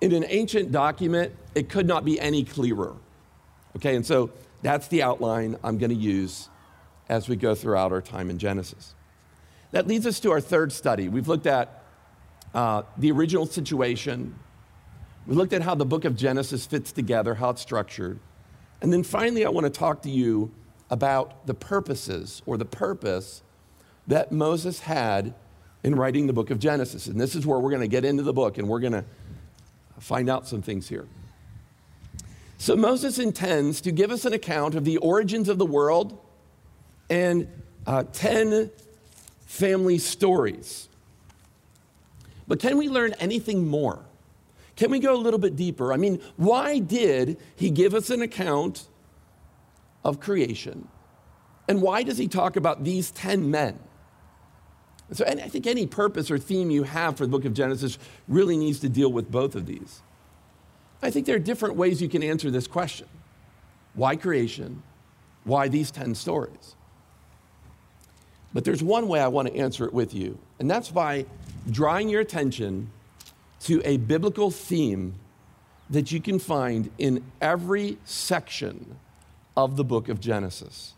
In 0.00 0.12
an 0.12 0.24
ancient 0.28 0.72
document, 0.72 1.32
it 1.54 1.68
could 1.68 1.86
not 1.86 2.04
be 2.04 2.18
any 2.18 2.44
clearer. 2.44 2.94
Okay, 3.76 3.94
and 3.94 4.04
so 4.04 4.30
that's 4.62 4.88
the 4.88 5.02
outline 5.02 5.56
I'm 5.62 5.78
going 5.78 5.90
to 5.90 5.96
use 5.96 6.48
as 7.08 7.28
we 7.28 7.36
go 7.36 7.54
throughout 7.54 7.92
our 7.92 8.02
time 8.02 8.30
in 8.30 8.38
Genesis. 8.38 8.94
That 9.72 9.86
leads 9.86 10.06
us 10.06 10.20
to 10.20 10.32
our 10.32 10.40
third 10.40 10.72
study. 10.72 11.08
We've 11.08 11.28
looked 11.28 11.46
at 11.46 11.84
uh, 12.54 12.82
the 12.96 13.12
original 13.12 13.46
situation, 13.46 14.34
we 15.30 15.36
looked 15.36 15.52
at 15.52 15.62
how 15.62 15.76
the 15.76 15.86
book 15.86 16.04
of 16.04 16.16
Genesis 16.16 16.66
fits 16.66 16.90
together, 16.90 17.36
how 17.36 17.50
it's 17.50 17.62
structured. 17.62 18.18
And 18.82 18.92
then 18.92 19.04
finally, 19.04 19.46
I 19.46 19.48
want 19.50 19.64
to 19.64 19.70
talk 19.70 20.02
to 20.02 20.10
you 20.10 20.50
about 20.90 21.46
the 21.46 21.54
purposes 21.54 22.42
or 22.46 22.56
the 22.56 22.64
purpose 22.64 23.40
that 24.08 24.32
Moses 24.32 24.80
had 24.80 25.32
in 25.84 25.94
writing 25.94 26.26
the 26.26 26.32
book 26.32 26.50
of 26.50 26.58
Genesis. 26.58 27.06
And 27.06 27.20
this 27.20 27.36
is 27.36 27.46
where 27.46 27.60
we're 27.60 27.70
going 27.70 27.80
to 27.80 27.86
get 27.86 28.04
into 28.04 28.24
the 28.24 28.32
book 28.32 28.58
and 28.58 28.68
we're 28.68 28.80
going 28.80 28.92
to 28.92 29.04
find 30.00 30.28
out 30.28 30.48
some 30.48 30.62
things 30.62 30.88
here. 30.88 31.06
So, 32.58 32.74
Moses 32.74 33.20
intends 33.20 33.80
to 33.82 33.92
give 33.92 34.10
us 34.10 34.24
an 34.24 34.32
account 34.32 34.74
of 34.74 34.84
the 34.84 34.96
origins 34.96 35.48
of 35.48 35.58
the 35.58 35.66
world 35.66 36.18
and 37.08 37.46
uh, 37.86 38.02
10 38.12 38.68
family 39.46 39.98
stories. 39.98 40.88
But 42.48 42.58
can 42.58 42.76
we 42.76 42.88
learn 42.88 43.12
anything 43.20 43.68
more? 43.68 44.04
Can 44.80 44.90
we 44.90 44.98
go 44.98 45.14
a 45.14 45.20
little 45.20 45.38
bit 45.38 45.56
deeper? 45.56 45.92
I 45.92 45.98
mean, 45.98 46.22
why 46.38 46.78
did 46.78 47.36
he 47.54 47.68
give 47.68 47.92
us 47.92 48.08
an 48.08 48.22
account 48.22 48.88
of 50.02 50.20
creation? 50.20 50.88
And 51.68 51.82
why 51.82 52.02
does 52.02 52.16
he 52.16 52.26
talk 52.26 52.56
about 52.56 52.82
these 52.82 53.10
10 53.10 53.50
men? 53.50 53.78
So, 55.12 55.26
I 55.26 55.34
think 55.34 55.66
any 55.66 55.86
purpose 55.86 56.30
or 56.30 56.38
theme 56.38 56.70
you 56.70 56.84
have 56.84 57.18
for 57.18 57.26
the 57.26 57.30
book 57.30 57.44
of 57.44 57.52
Genesis 57.52 57.98
really 58.26 58.56
needs 58.56 58.80
to 58.80 58.88
deal 58.88 59.12
with 59.12 59.30
both 59.30 59.54
of 59.54 59.66
these. 59.66 60.00
I 61.02 61.10
think 61.10 61.26
there 61.26 61.36
are 61.36 61.40
different 61.40 61.74
ways 61.74 62.00
you 62.00 62.08
can 62.08 62.22
answer 62.22 62.50
this 62.50 62.66
question 62.66 63.06
why 63.92 64.16
creation? 64.16 64.82
Why 65.44 65.68
these 65.68 65.90
10 65.90 66.14
stories? 66.14 66.74
But 68.54 68.64
there's 68.64 68.82
one 68.82 69.08
way 69.08 69.20
I 69.20 69.28
want 69.28 69.48
to 69.48 69.54
answer 69.54 69.84
it 69.84 69.92
with 69.92 70.14
you, 70.14 70.38
and 70.58 70.70
that's 70.70 70.88
by 70.88 71.26
drawing 71.70 72.08
your 72.08 72.22
attention 72.22 72.90
to 73.60 73.82
a 73.84 73.98
biblical 73.98 74.50
theme 74.50 75.14
that 75.90 76.12
you 76.12 76.20
can 76.20 76.38
find 76.38 76.90
in 76.98 77.24
every 77.40 77.98
section 78.04 78.96
of 79.56 79.76
the 79.76 79.84
book 79.84 80.08
of 80.08 80.20
Genesis. 80.20 80.94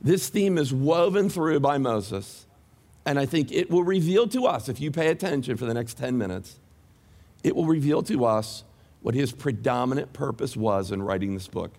This 0.00 0.28
theme 0.28 0.58
is 0.58 0.72
woven 0.72 1.28
through 1.28 1.60
by 1.60 1.78
Moses, 1.78 2.46
and 3.04 3.18
I 3.18 3.26
think 3.26 3.50
it 3.50 3.70
will 3.70 3.82
reveal 3.82 4.28
to 4.28 4.46
us, 4.46 4.68
if 4.68 4.80
you 4.80 4.90
pay 4.90 5.08
attention 5.08 5.56
for 5.56 5.66
the 5.66 5.74
next 5.74 5.96
10 5.98 6.16
minutes, 6.16 6.60
it 7.42 7.56
will 7.56 7.66
reveal 7.66 8.02
to 8.04 8.24
us 8.24 8.64
what 9.02 9.14
his 9.14 9.32
predominant 9.32 10.12
purpose 10.12 10.56
was 10.56 10.90
in 10.90 11.02
writing 11.02 11.34
this 11.34 11.48
book. 11.48 11.72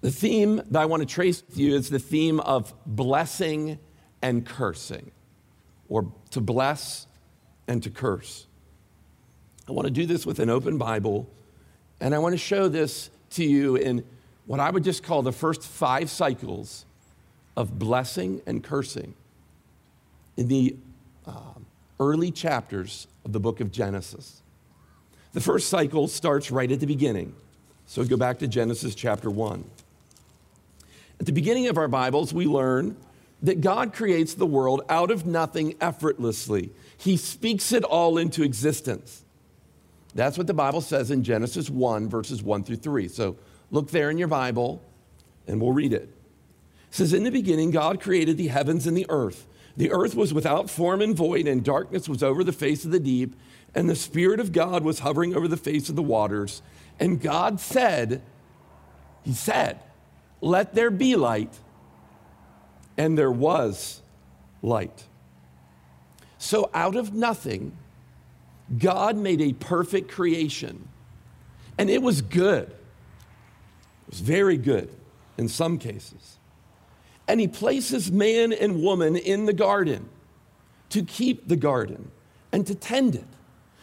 The 0.00 0.10
theme 0.10 0.62
that 0.70 0.82
I 0.82 0.86
want 0.86 1.00
to 1.00 1.06
trace 1.06 1.42
with 1.46 1.58
you 1.58 1.74
is 1.74 1.90
the 1.90 1.98
theme 1.98 2.40
of 2.40 2.74
blessing 2.86 3.78
and 4.20 4.44
cursing, 4.44 5.12
or 5.88 6.12
to 6.30 6.40
bless 6.40 7.06
and 7.66 7.82
to 7.84 7.90
curse. 7.90 8.47
I 9.68 9.72
want 9.72 9.84
to 9.84 9.92
do 9.92 10.06
this 10.06 10.24
with 10.24 10.38
an 10.38 10.48
open 10.48 10.78
Bible, 10.78 11.28
and 12.00 12.14
I 12.14 12.18
want 12.18 12.32
to 12.32 12.38
show 12.38 12.68
this 12.68 13.10
to 13.30 13.44
you 13.44 13.76
in 13.76 14.02
what 14.46 14.60
I 14.60 14.70
would 14.70 14.82
just 14.82 15.02
call 15.02 15.20
the 15.20 15.32
first 15.32 15.62
five 15.62 16.08
cycles 16.08 16.86
of 17.54 17.78
blessing 17.78 18.40
and 18.46 18.64
cursing 18.64 19.14
in 20.38 20.48
the 20.48 20.74
uh, 21.26 21.32
early 22.00 22.30
chapters 22.30 23.08
of 23.26 23.34
the 23.34 23.40
book 23.40 23.60
of 23.60 23.70
Genesis. 23.70 24.40
The 25.34 25.40
first 25.42 25.68
cycle 25.68 26.08
starts 26.08 26.50
right 26.50 26.72
at 26.72 26.80
the 26.80 26.86
beginning. 26.86 27.34
So 27.84 28.02
go 28.04 28.16
back 28.16 28.38
to 28.38 28.48
Genesis 28.48 28.94
chapter 28.94 29.30
1. 29.30 29.64
At 31.20 31.26
the 31.26 31.32
beginning 31.32 31.66
of 31.66 31.76
our 31.76 31.88
Bibles, 31.88 32.32
we 32.32 32.46
learn 32.46 32.96
that 33.42 33.60
God 33.60 33.92
creates 33.92 34.32
the 34.32 34.46
world 34.46 34.80
out 34.88 35.10
of 35.10 35.26
nothing 35.26 35.74
effortlessly. 35.78 36.70
He 36.96 37.18
speaks 37.18 37.70
it 37.72 37.84
all 37.84 38.16
into 38.16 38.42
existence. 38.42 39.24
That's 40.14 40.38
what 40.38 40.46
the 40.46 40.54
Bible 40.54 40.80
says 40.80 41.10
in 41.10 41.22
Genesis 41.22 41.68
1, 41.68 42.08
verses 42.08 42.42
1 42.42 42.64
through 42.64 42.76
3. 42.76 43.08
So 43.08 43.36
look 43.70 43.90
there 43.90 44.10
in 44.10 44.18
your 44.18 44.28
Bible 44.28 44.82
and 45.46 45.60
we'll 45.60 45.72
read 45.72 45.92
it. 45.92 46.02
It 46.02 46.94
says, 46.94 47.12
In 47.12 47.24
the 47.24 47.30
beginning, 47.30 47.70
God 47.70 48.00
created 48.00 48.36
the 48.36 48.48
heavens 48.48 48.86
and 48.86 48.96
the 48.96 49.06
earth. 49.08 49.46
The 49.76 49.92
earth 49.92 50.14
was 50.14 50.34
without 50.34 50.68
form 50.68 51.00
and 51.00 51.16
void, 51.16 51.46
and 51.46 51.64
darkness 51.64 52.08
was 52.08 52.22
over 52.22 52.42
the 52.42 52.52
face 52.52 52.84
of 52.84 52.90
the 52.90 53.00
deep, 53.00 53.34
and 53.74 53.88
the 53.88 53.94
Spirit 53.94 54.40
of 54.40 54.52
God 54.52 54.82
was 54.82 55.00
hovering 55.00 55.36
over 55.36 55.46
the 55.46 55.56
face 55.56 55.88
of 55.88 55.96
the 55.96 56.02
waters. 56.02 56.62
And 56.98 57.20
God 57.20 57.60
said, 57.60 58.22
He 59.22 59.32
said, 59.32 59.78
Let 60.40 60.74
there 60.74 60.90
be 60.90 61.16
light. 61.16 61.52
And 62.96 63.16
there 63.16 63.30
was 63.30 64.02
light. 64.60 65.04
So 66.38 66.70
out 66.74 66.96
of 66.96 67.14
nothing, 67.14 67.76
God 68.76 69.16
made 69.16 69.40
a 69.40 69.52
perfect 69.54 70.10
creation. 70.10 70.88
And 71.78 71.88
it 71.88 72.02
was 72.02 72.20
good. 72.20 72.68
It 72.68 74.10
was 74.10 74.20
very 74.20 74.56
good 74.56 74.90
in 75.38 75.48
some 75.48 75.78
cases. 75.78 76.38
And 77.26 77.40
he 77.40 77.48
places 77.48 78.10
man 78.10 78.52
and 78.52 78.82
woman 78.82 79.16
in 79.16 79.46
the 79.46 79.52
garden 79.52 80.08
to 80.90 81.02
keep 81.02 81.48
the 81.48 81.56
garden 81.56 82.10
and 82.52 82.66
to 82.66 82.74
tend 82.74 83.14
it. 83.14 83.26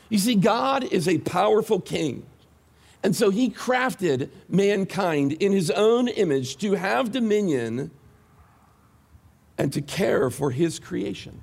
You 0.09 0.17
see, 0.17 0.35
God 0.35 0.83
is 0.83 1.07
a 1.07 1.19
powerful 1.19 1.79
king. 1.79 2.25
And 3.03 3.15
so 3.15 3.29
he 3.29 3.49
crafted 3.49 4.29
mankind 4.49 5.33
in 5.33 5.51
his 5.51 5.69
own 5.71 6.07
image 6.07 6.57
to 6.57 6.73
have 6.73 7.11
dominion 7.11 7.91
and 9.57 9.71
to 9.73 9.81
care 9.81 10.29
for 10.29 10.51
his 10.51 10.79
creation. 10.79 11.39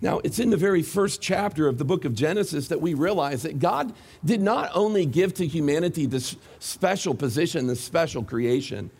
Now, 0.00 0.20
it's 0.22 0.38
in 0.38 0.50
the 0.50 0.56
very 0.56 0.82
first 0.82 1.20
chapter 1.20 1.66
of 1.66 1.78
the 1.78 1.84
book 1.84 2.04
of 2.04 2.14
Genesis 2.14 2.68
that 2.68 2.80
we 2.80 2.94
realize 2.94 3.42
that 3.42 3.58
God 3.58 3.92
did 4.24 4.40
not 4.40 4.70
only 4.74 5.04
give 5.04 5.34
to 5.34 5.46
humanity 5.46 6.06
this 6.06 6.36
special 6.60 7.14
position, 7.14 7.66
this 7.66 7.80
special 7.80 8.22
creation, 8.22 8.90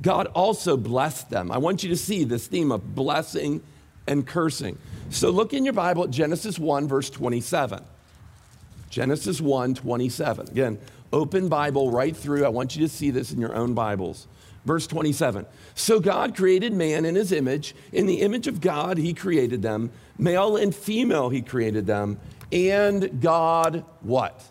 God 0.00 0.26
also 0.28 0.76
blessed 0.76 1.30
them. 1.30 1.52
I 1.52 1.58
want 1.58 1.84
you 1.84 1.88
to 1.90 1.96
see 1.96 2.24
this 2.24 2.48
theme 2.48 2.72
of 2.72 2.94
blessing 2.94 3.62
and 4.08 4.26
cursing. 4.26 4.78
So 5.10 5.30
look 5.30 5.52
in 5.52 5.64
your 5.64 5.74
Bible 5.74 6.04
at 6.04 6.10
Genesis 6.10 6.58
1, 6.58 6.88
verse 6.88 7.08
27. 7.08 7.84
Genesis 8.90 9.40
1, 9.40 9.74
27. 9.76 10.48
Again, 10.48 10.78
open 11.12 11.48
Bible 11.48 11.90
right 11.92 12.16
through. 12.16 12.44
I 12.44 12.48
want 12.48 12.74
you 12.74 12.82
to 12.82 12.92
see 12.92 13.10
this 13.10 13.32
in 13.32 13.40
your 13.40 13.54
own 13.54 13.74
Bibles. 13.74 14.26
Verse 14.64 14.86
27. 14.86 15.46
So 15.74 15.98
God 15.98 16.36
created 16.36 16.72
man 16.72 17.04
in 17.04 17.16
his 17.16 17.32
image. 17.32 17.74
In 17.92 18.06
the 18.06 18.20
image 18.20 18.46
of 18.46 18.60
God, 18.60 18.96
he 18.98 19.12
created 19.12 19.62
them. 19.62 19.90
Male 20.18 20.56
and 20.56 20.74
female, 20.74 21.30
he 21.30 21.42
created 21.42 21.86
them. 21.86 22.20
And 22.52 23.20
God, 23.20 23.84
what? 24.02 24.44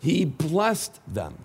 He 0.00 0.24
blessed 0.24 1.00
them. 1.06 1.38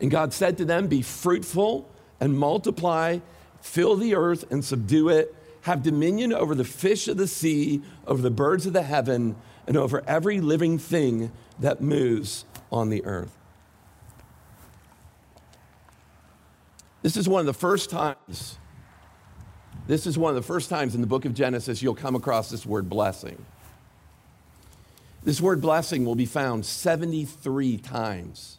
And 0.00 0.10
God 0.10 0.32
said 0.32 0.58
to 0.58 0.64
them, 0.64 0.86
Be 0.88 1.02
fruitful 1.02 1.88
and 2.20 2.38
multiply, 2.38 3.18
fill 3.60 3.96
the 3.96 4.14
earth 4.14 4.50
and 4.50 4.64
subdue 4.64 5.08
it, 5.08 5.34
have 5.62 5.82
dominion 5.82 6.32
over 6.32 6.54
the 6.54 6.64
fish 6.64 7.08
of 7.08 7.16
the 7.16 7.26
sea, 7.26 7.82
over 8.06 8.22
the 8.22 8.30
birds 8.30 8.66
of 8.66 8.72
the 8.72 8.82
heaven, 8.82 9.36
and 9.66 9.76
over 9.76 10.02
every 10.06 10.40
living 10.40 10.78
thing 10.78 11.32
that 11.58 11.80
moves 11.80 12.44
on 12.70 12.88
the 12.88 13.04
earth. 13.04 13.36
This 17.02 17.16
is 17.16 17.28
one 17.28 17.40
of 17.40 17.46
the 17.46 17.54
first 17.54 17.90
times, 17.90 18.58
this 19.86 20.06
is 20.06 20.16
one 20.16 20.30
of 20.30 20.36
the 20.36 20.46
first 20.46 20.70
times 20.70 20.94
in 20.94 21.00
the 21.00 21.06
book 21.06 21.24
of 21.24 21.34
Genesis 21.34 21.82
you'll 21.82 21.94
come 21.94 22.14
across 22.14 22.48
this 22.50 22.64
word 22.64 22.88
blessing. 22.88 23.44
This 25.24 25.40
word 25.40 25.60
blessing 25.60 26.04
will 26.04 26.14
be 26.14 26.26
found 26.26 26.64
73 26.66 27.76
times 27.78 28.58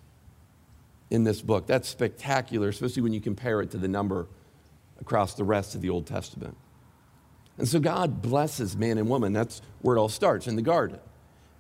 in 1.10 1.24
this 1.24 1.42
book. 1.42 1.68
That's 1.68 1.88
spectacular, 1.88 2.70
especially 2.70 3.02
when 3.02 3.14
you 3.14 3.22
compare 3.22 3.62
it 3.62 3.72
to 3.72 3.78
the 3.78 3.88
number 3.88 4.28
across 5.00 5.34
the 5.34 5.44
rest 5.44 5.76
of 5.76 5.82
the 5.82 5.90
Old 5.90 6.06
Testament. 6.08 6.56
And 7.58 7.68
so 7.68 7.80
God 7.80 8.22
blesses 8.22 8.76
man 8.76 8.98
and 8.98 9.10
woman. 9.10 9.34
That's 9.34 9.62
where 9.82 9.96
it 9.96 10.00
all 10.00 10.10
starts 10.10 10.48
in 10.48 10.56
the 10.56 10.62
garden. 10.62 11.00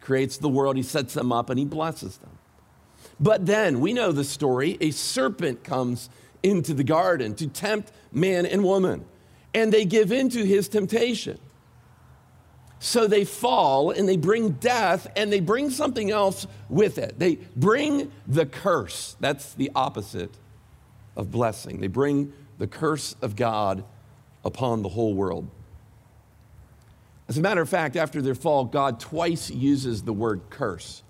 Creates 0.01 0.37
the 0.37 0.49
world, 0.49 0.75
He 0.75 0.83
sets 0.83 1.13
them 1.13 1.31
up, 1.31 1.49
and 1.49 1.59
He 1.59 1.65
blesses 1.65 2.17
them. 2.17 2.37
But 3.19 3.45
then 3.45 3.79
we 3.79 3.93
know 3.93 4.11
the 4.11 4.23
story 4.23 4.77
a 4.81 4.91
serpent 4.91 5.63
comes 5.63 6.09
into 6.43 6.73
the 6.73 6.83
garden 6.83 7.33
to 7.35 7.47
tempt 7.47 7.91
man 8.11 8.45
and 8.45 8.63
woman. 8.63 9.05
And 9.53 9.71
they 9.71 9.85
give 9.85 10.11
in 10.11 10.29
to 10.29 10.45
his 10.45 10.67
temptation. 10.67 11.39
So 12.79 13.07
they 13.07 13.23
fall 13.23 13.91
and 13.91 14.09
they 14.09 14.17
bring 14.17 14.51
death 14.51 15.07
and 15.15 15.31
they 15.31 15.39
bring 15.39 15.69
something 15.69 16.11
else 16.11 16.45
with 16.67 16.97
it. 16.97 17.17
They 17.17 17.35
bring 17.55 18.11
the 18.27 18.45
curse. 18.45 19.15
That's 19.21 19.53
the 19.53 19.71
opposite 19.73 20.31
of 21.15 21.31
blessing. 21.31 21.79
They 21.79 21.87
bring 21.87 22.33
the 22.57 22.67
curse 22.67 23.15
of 23.21 23.37
God 23.37 23.85
upon 24.43 24.81
the 24.81 24.89
whole 24.89 25.13
world. 25.13 25.47
As 27.29 27.37
a 27.37 27.41
matter 27.41 27.61
of 27.61 27.69
fact, 27.69 27.95
after 27.95 28.21
their 28.21 28.35
fall, 28.35 28.65
God 28.65 28.99
twice 28.99 29.49
uses 29.49 30.03
the 30.03 30.13
word 30.13 30.41
curse. 30.49 31.03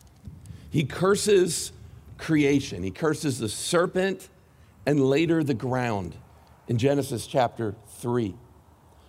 He 0.69 0.83
curses 0.83 1.71
creation, 2.17 2.83
He 2.83 2.91
curses 2.91 3.39
the 3.39 3.49
serpent 3.49 4.29
and 4.85 4.99
later 4.99 5.43
the 5.43 5.53
ground 5.53 6.15
in 6.67 6.77
Genesis 6.77 7.27
chapter 7.27 7.75
3. 7.99 8.35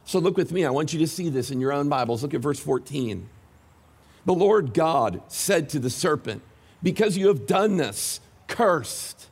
So 0.05 0.19
look 0.19 0.37
with 0.37 0.53
me. 0.53 0.65
I 0.65 0.71
want 0.71 0.93
you 0.93 0.99
to 1.01 1.07
see 1.07 1.29
this 1.29 1.51
in 1.51 1.61
your 1.61 1.73
own 1.73 1.89
Bibles. 1.89 2.23
Look 2.23 2.35
at 2.35 2.41
verse 2.41 2.61
14. 2.61 3.29
The 4.27 4.35
Lord 4.35 4.75
God 4.75 5.23
said 5.29 5.69
to 5.71 5.79
the 5.79 5.91
serpent, 5.91 6.43
Because 6.83 7.17
you 7.17 7.29
have 7.29 7.47
done 7.47 7.77
this, 7.77 8.21
cursed 8.47 9.29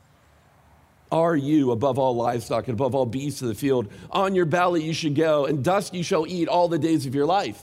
are 1.11 1.35
you 1.35 1.71
above 1.71 1.99
all 1.99 2.15
livestock 2.15 2.67
and 2.67 2.73
above 2.73 2.95
all 2.95 3.05
beasts 3.05 3.41
of 3.43 3.47
the 3.47 3.53
field. 3.53 3.87
On 4.09 4.33
your 4.33 4.45
belly 4.45 4.83
you 4.83 4.93
should 4.93 5.13
go, 5.13 5.45
and 5.45 5.63
dust 5.63 5.93
you 5.93 6.03
shall 6.03 6.25
eat 6.25 6.47
all 6.47 6.67
the 6.67 6.79
days 6.79 7.05
of 7.05 7.13
your 7.13 7.27
life. 7.27 7.61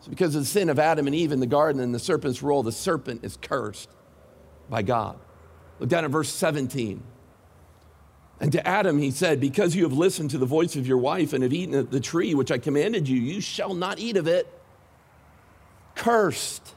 So, 0.00 0.10
because 0.10 0.34
of 0.34 0.42
the 0.42 0.46
sin 0.46 0.68
of 0.68 0.80
Adam 0.80 1.06
and 1.06 1.14
Eve 1.14 1.30
in 1.30 1.38
the 1.38 1.46
garden 1.46 1.80
and 1.80 1.94
the 1.94 2.00
serpent's 2.00 2.42
role, 2.42 2.64
the 2.64 2.72
serpent 2.72 3.24
is 3.24 3.36
cursed 3.40 3.88
by 4.68 4.82
God. 4.82 5.18
Look 5.78 5.88
down 5.88 6.04
at 6.04 6.10
verse 6.10 6.32
17. 6.32 7.02
And 8.40 8.52
to 8.52 8.66
Adam, 8.66 8.98
he 8.98 9.10
said, 9.10 9.40
Because 9.40 9.74
you 9.74 9.82
have 9.82 9.92
listened 9.92 10.30
to 10.30 10.38
the 10.38 10.46
voice 10.46 10.76
of 10.76 10.86
your 10.86 10.98
wife 10.98 11.32
and 11.32 11.42
have 11.42 11.52
eaten 11.52 11.74
of 11.74 11.90
the 11.90 12.00
tree 12.00 12.34
which 12.34 12.52
I 12.52 12.58
commanded 12.58 13.08
you, 13.08 13.18
you 13.18 13.40
shall 13.40 13.74
not 13.74 13.98
eat 13.98 14.16
of 14.16 14.28
it. 14.28 14.46
Cursed 15.94 16.74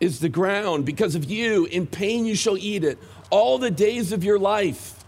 is 0.00 0.20
the 0.20 0.28
ground 0.28 0.84
because 0.84 1.14
of 1.14 1.24
you. 1.24 1.64
In 1.66 1.86
pain 1.86 2.26
you 2.26 2.34
shall 2.34 2.58
eat 2.58 2.84
it 2.84 2.98
all 3.30 3.58
the 3.58 3.70
days 3.70 4.12
of 4.12 4.24
your 4.24 4.38
life. 4.38 5.02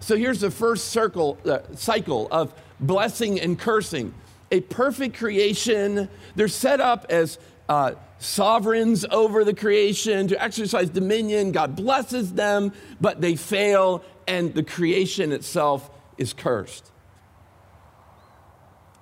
So 0.00 0.16
here's 0.16 0.40
the 0.40 0.50
first 0.50 0.88
circle, 0.88 1.38
uh, 1.44 1.60
cycle 1.74 2.28
of 2.30 2.54
blessing 2.80 3.40
and 3.40 3.58
cursing. 3.58 4.14
A 4.50 4.60
perfect 4.60 5.16
creation, 5.16 6.08
they're 6.34 6.48
set 6.48 6.80
up 6.80 7.06
as 7.08 7.38
uh, 7.68 7.92
sovereigns 8.18 9.06
over 9.10 9.44
the 9.44 9.54
creation 9.54 10.28
to 10.28 10.42
exercise 10.42 10.90
dominion. 10.90 11.52
God 11.52 11.76
blesses 11.76 12.32
them, 12.32 12.72
but 13.00 13.20
they 13.20 13.36
fail 13.36 14.02
and 14.26 14.54
the 14.54 14.62
creation 14.62 15.32
itself 15.32 15.90
is 16.18 16.32
cursed. 16.32 16.90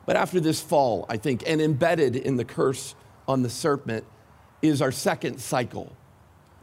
But 0.07 0.17
after 0.17 0.41
this 0.41 0.61
fall, 0.61 1.05
I 1.09 1.19
think, 1.19 1.43
and 1.47 1.61
embedded 1.61 2.17
in 2.17 2.37
the 2.37 2.45
curse 2.45 2.95
on 3.27 3.43
the 3.43 3.51
serpent 3.51 4.05
is 4.63 4.81
our 4.81 4.91
second 4.93 5.39
cycle. 5.41 5.95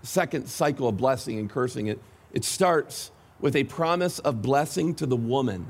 Second 0.02 0.48
cycle 0.48 0.88
of 0.88 0.98
blessing 0.98 1.38
and 1.40 1.50
cursing. 1.50 1.88
It, 1.88 2.02
it 2.34 2.44
starts 2.44 3.12
with 3.40 3.56
a 3.56 3.64
promise 3.66 4.20
of 4.20 4.42
blessing 4.42 4.96
to 4.96 5.06
the 5.06 5.16
woman. 5.16 5.68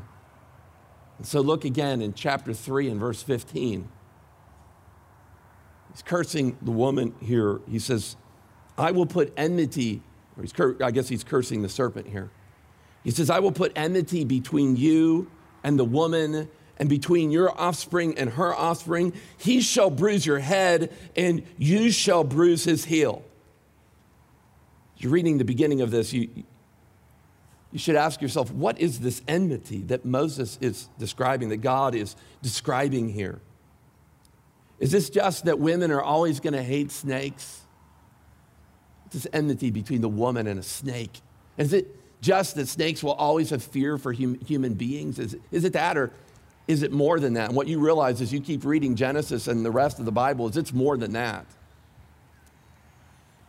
And 1.18 1.28
so 1.28 1.42
look 1.42 1.66
again 1.66 2.02
in 2.02 2.14
chapter 2.14 2.54
3 2.54 2.90
and 2.90 3.00
verse 3.00 3.22
15. 3.22 3.90
He's 5.92 6.02
cursing 6.02 6.58
the 6.62 6.72
woman 6.72 7.14
here. 7.22 7.62
He 7.70 7.80
says, 7.80 8.16
I 8.78 8.92
will 8.92 9.06
put 9.06 9.34
enmity, 9.38 10.02
or 10.38 10.44
he's 10.44 10.52
cur- 10.54 10.78
I 10.82 10.92
guess 10.92 11.08
he's 11.08 11.24
cursing 11.24 11.62
the 11.62 11.70
serpent 11.70 12.08
here. 12.08 12.32
He 13.06 13.12
says, 13.12 13.30
I 13.30 13.40
will 13.40 13.54
put 13.54 13.72
enmity 13.78 14.26
between 14.26 14.76
you 14.76 15.32
and 15.64 15.80
the 15.80 15.86
woman, 15.86 16.50
and 16.78 16.90
between 16.90 17.32
your 17.32 17.58
offspring 17.60 18.18
and 18.18 18.32
her 18.32 18.54
offspring. 18.54 19.14
He 19.38 19.62
shall 19.62 19.90
bruise 19.90 20.26
your 20.26 20.40
head, 20.40 20.92
and 21.16 21.44
you 21.58 21.92
shall 21.92 22.24
bruise 22.24 22.66
his 22.66 22.86
heel. 22.86 23.24
You're 24.98 25.12
reading 25.12 25.38
the 25.38 25.46
beginning 25.46 25.82
of 25.82 25.92
this, 25.92 26.12
you, 26.14 26.30
you 27.72 27.80
should 27.80 27.96
ask 27.96 28.22
yourself, 28.22 28.52
what 28.52 28.80
is 28.80 29.00
this 29.00 29.22
enmity 29.28 29.84
that 29.84 30.04
Moses 30.04 30.58
is 30.62 30.90
describing, 30.98 31.50
that 31.50 31.58
God 31.58 31.96
is 31.96 32.16
describing 32.42 33.10
here? 33.10 33.40
Is 34.80 34.92
this 34.92 35.10
just 35.10 35.46
that 35.46 35.60
women 35.60 35.92
are 35.92 36.02
always 36.02 36.40
going 36.40 36.54
to 36.54 36.64
hate 36.64 36.92
snakes? 36.92 37.62
This 39.12 39.28
enmity 39.32 39.72
between 39.72 40.02
the 40.02 40.10
woman 40.10 40.48
and 40.48 40.60
a 40.60 40.64
snake. 40.64 41.22
Is 41.58 41.72
it 41.72 41.96
just 42.22 42.56
that 42.56 42.68
snakes 42.68 43.04
will 43.04 43.14
always 43.14 43.52
have 43.52 43.64
fear 43.64 43.98
for 43.98 44.14
hum, 44.14 44.40
human 44.46 44.74
beings? 44.74 45.20
Is, 45.20 45.38
is 45.52 45.64
it 45.64 45.74
that, 45.74 45.98
or 45.98 46.12
is 46.68 46.84
it 46.84 46.92
more 46.92 47.20
than 47.20 47.34
that? 47.34 47.48
And 47.50 47.56
what 47.56 47.68
you 47.68 47.80
realize 47.80 48.22
as 48.22 48.34
you 48.34 48.42
keep 48.42 48.66
reading 48.66 48.96
Genesis 48.96 49.48
and 49.48 49.64
the 49.66 49.72
rest 49.72 50.00
of 50.00 50.06
the 50.06 50.12
Bible 50.12 50.48
is 50.48 50.58
it's 50.58 50.74
more 50.74 50.98
than 50.98 51.14
that. 51.14 51.46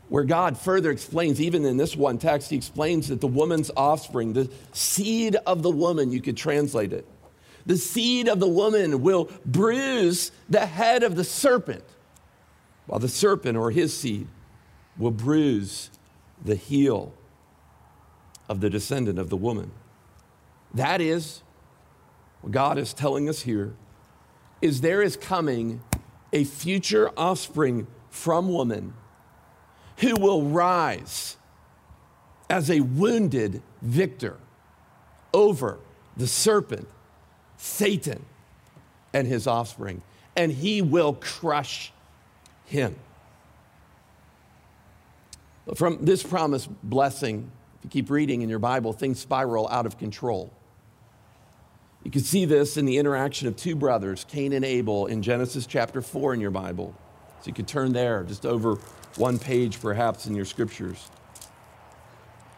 where 0.08 0.24
God 0.24 0.56
further 0.56 0.90
explains, 0.90 1.40
even 1.40 1.64
in 1.64 1.76
this 1.76 1.96
one 1.96 2.18
text, 2.18 2.50
he 2.50 2.56
explains 2.56 3.08
that 3.08 3.20
the 3.20 3.26
woman's 3.26 3.70
offspring, 3.76 4.32
the 4.32 4.50
seed 4.72 5.36
of 5.46 5.62
the 5.62 5.70
woman, 5.70 6.12
you 6.12 6.20
could 6.20 6.36
translate 6.36 6.92
it, 6.92 7.06
the 7.64 7.76
seed 7.76 8.28
of 8.28 8.38
the 8.38 8.48
woman 8.48 9.02
will 9.02 9.28
bruise 9.44 10.30
the 10.48 10.64
head 10.66 11.02
of 11.02 11.16
the 11.16 11.24
serpent, 11.24 11.82
while 12.86 13.00
the 13.00 13.08
serpent 13.08 13.56
or 13.56 13.72
his 13.72 13.96
seed 13.96 14.28
will 14.96 15.10
bruise 15.10 15.90
the 16.44 16.54
heel 16.54 17.12
of 18.48 18.60
the 18.60 18.70
descendant 18.70 19.18
of 19.18 19.30
the 19.30 19.36
woman. 19.36 19.72
That 20.74 21.00
is 21.00 21.42
what 22.40 22.52
God 22.52 22.78
is 22.78 22.92
telling 22.92 23.28
us 23.28 23.42
here 23.42 23.74
is 24.62 24.80
there 24.80 25.02
is 25.02 25.16
coming 25.16 25.82
a 26.32 26.44
future 26.44 27.10
offspring 27.16 27.86
from 28.10 28.48
woman 28.48 28.94
who 29.98 30.14
will 30.16 30.42
rise 30.42 31.36
as 32.48 32.70
a 32.70 32.80
wounded 32.80 33.62
victor 33.82 34.36
over 35.32 35.78
the 36.16 36.26
serpent, 36.26 36.88
Satan, 37.56 38.24
and 39.12 39.26
his 39.26 39.46
offspring, 39.46 40.02
and 40.36 40.52
he 40.52 40.82
will 40.82 41.14
crush 41.14 41.92
him. 42.64 42.96
From 45.74 46.04
this 46.04 46.22
promised 46.22 46.68
blessing, 46.82 47.50
you 47.86 47.90
keep 47.90 48.10
reading 48.10 48.42
in 48.42 48.48
your 48.48 48.58
Bible, 48.58 48.92
things 48.92 49.20
spiral 49.20 49.68
out 49.68 49.86
of 49.86 49.96
control. 49.96 50.52
You 52.02 52.10
can 52.10 52.22
see 52.22 52.44
this 52.44 52.76
in 52.76 52.84
the 52.84 52.98
interaction 52.98 53.46
of 53.46 53.54
two 53.54 53.76
brothers, 53.76 54.26
Cain 54.28 54.52
and 54.52 54.64
Abel, 54.64 55.06
in 55.06 55.22
Genesis 55.22 55.66
chapter 55.66 56.02
4 56.02 56.34
in 56.34 56.40
your 56.40 56.50
Bible. 56.50 56.92
So 57.40 57.46
you 57.46 57.52
could 57.52 57.68
turn 57.68 57.92
there, 57.92 58.24
just 58.24 58.44
over 58.44 58.74
one 59.14 59.38
page 59.38 59.80
perhaps 59.80 60.26
in 60.26 60.34
your 60.34 60.44
scriptures. 60.44 61.08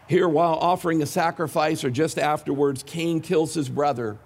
Here, 0.07 0.27
while 0.27 0.55
offering 0.55 1.03
a 1.03 1.05
sacrifice 1.05 1.83
or 1.83 1.91
just 1.91 2.17
afterwards, 2.17 2.81
Cain 2.81 3.21
kills 3.21 3.53
his 3.53 3.69
brother 3.69 4.17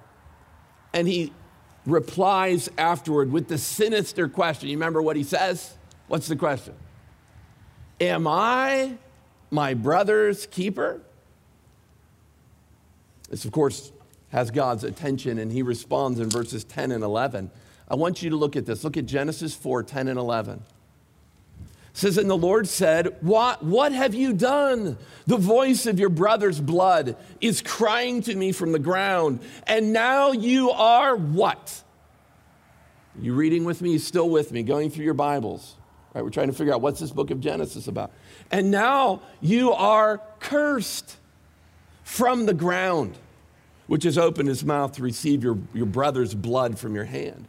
and 0.93 1.05
he 1.05 1.33
replies 1.85 2.69
afterward 2.77 3.29
with 3.29 3.49
the 3.49 3.57
sinister 3.57 4.29
question. 4.29 4.69
You 4.69 4.77
remember 4.77 5.01
what 5.01 5.17
he 5.17 5.23
says? 5.23 5.75
What's 6.07 6.29
the 6.29 6.37
question? 6.37 6.75
Am 7.99 8.25
I 8.25 8.97
my 9.53 9.73
brother's 9.73 10.45
keeper? 10.47 11.01
This, 13.29 13.45
of 13.45 13.51
course, 13.51 13.91
has 14.29 14.51
God's 14.51 14.83
attention, 14.83 15.37
and 15.37 15.51
he 15.51 15.61
responds 15.61 16.19
in 16.19 16.29
verses 16.29 16.63
10 16.63 16.91
and 16.91 17.03
11. 17.03 17.51
I 17.87 17.95
want 17.95 18.21
you 18.23 18.31
to 18.31 18.35
look 18.35 18.55
at 18.55 18.65
this. 18.65 18.83
Look 18.83 18.97
at 18.97 19.05
Genesis 19.05 19.53
4 19.53 19.83
10 19.83 20.07
and 20.07 20.19
11. 20.19 20.55
It 20.55 21.97
says, 21.97 22.17
And 22.17 22.29
the 22.29 22.37
Lord 22.37 22.67
said, 22.67 23.15
what, 23.21 23.63
what 23.63 23.91
have 23.91 24.15
you 24.15 24.33
done? 24.33 24.97
The 25.27 25.37
voice 25.37 25.85
of 25.85 25.99
your 25.99 26.09
brother's 26.09 26.59
blood 26.59 27.15
is 27.39 27.61
crying 27.61 28.21
to 28.23 28.35
me 28.35 28.51
from 28.51 28.71
the 28.71 28.79
ground, 28.79 29.39
and 29.67 29.93
now 29.93 30.31
you 30.31 30.71
are 30.71 31.15
what? 31.15 31.83
You 33.21 33.35
reading 33.35 33.63
with 33.63 33.81
me? 33.81 33.91
You 33.91 33.99
still 33.99 34.29
with 34.29 34.51
me? 34.51 34.63
Going 34.63 34.89
through 34.89 35.05
your 35.05 35.13
Bibles? 35.13 35.75
Right, 36.13 36.23
we're 36.23 36.29
trying 36.29 36.47
to 36.47 36.53
figure 36.53 36.73
out 36.73 36.81
what's 36.81 36.99
this 36.99 37.11
book 37.11 37.31
of 37.31 37.39
Genesis 37.39 37.87
about. 37.87 38.11
And 38.51 38.69
now 38.69 39.21
you 39.41 39.73
are 39.73 40.21
cursed 40.39 41.17
from 42.03 42.45
the 42.45 42.53
ground, 42.53 43.17
which 43.87 44.03
has 44.03 44.17
opened 44.17 44.47
his 44.47 44.63
mouth 44.63 44.93
to 44.93 45.01
receive 45.01 45.43
your, 45.43 45.57
your 45.73 45.87
brother's 45.87 46.35
blood 46.35 46.77
from 46.77 46.93
your 46.93 47.05
hand. 47.05 47.47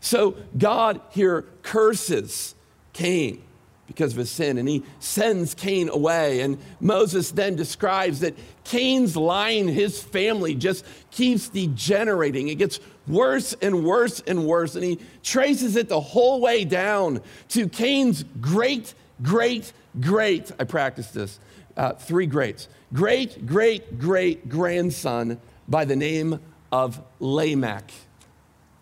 So 0.00 0.36
God 0.58 1.00
here 1.10 1.42
curses 1.62 2.56
Cain 2.92 3.42
because 3.86 4.12
of 4.12 4.18
his 4.18 4.30
sin, 4.30 4.58
and 4.58 4.68
he 4.68 4.82
sends 5.00 5.54
Cain 5.54 5.88
away. 5.88 6.40
And 6.40 6.58
Moses 6.80 7.30
then 7.30 7.56
describes 7.56 8.20
that 8.20 8.34
Cain's 8.64 9.16
line, 9.16 9.68
his 9.68 10.00
family, 10.00 10.54
just 10.54 10.84
keeps 11.10 11.48
degenerating. 11.48 12.48
It 12.48 12.56
gets 12.56 12.80
worse 13.06 13.54
and 13.60 13.84
worse 13.84 14.20
and 14.20 14.46
worse. 14.46 14.76
And 14.76 14.84
he 14.84 14.98
traces 15.22 15.76
it 15.76 15.88
the 15.88 16.00
whole 16.00 16.40
way 16.40 16.64
down 16.64 17.20
to 17.50 17.68
Cain's 17.68 18.24
great, 18.40 18.94
great, 19.22 19.72
great, 20.00 20.52
I 20.58 20.64
practiced 20.64 21.12
this, 21.12 21.38
uh, 21.76 21.94
three 21.94 22.26
greats, 22.26 22.68
great, 22.92 23.46
great, 23.46 23.98
great 23.98 24.48
grandson 24.48 25.40
by 25.68 25.84
the 25.84 25.96
name 25.96 26.40
of 26.70 27.02
Lamech. 27.18 27.90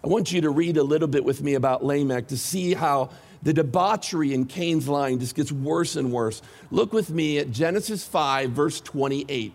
I 0.02 0.08
want 0.08 0.32
you 0.32 0.40
to 0.42 0.50
read 0.50 0.76
a 0.76 0.82
little 0.82 1.08
bit 1.08 1.24
with 1.24 1.42
me 1.42 1.54
about 1.54 1.84
Lamech 1.84 2.28
to 2.28 2.38
see 2.38 2.74
how 2.74 3.10
the 3.42 3.52
debauchery 3.52 4.34
in 4.34 4.44
Cain's 4.44 4.88
line 4.88 5.18
just 5.18 5.34
gets 5.34 5.50
worse 5.50 5.96
and 5.96 6.12
worse. 6.12 6.42
Look 6.70 6.92
with 6.92 7.10
me 7.10 7.38
at 7.38 7.50
Genesis 7.50 8.06
5, 8.06 8.50
verse 8.50 8.80
28. 8.80 9.52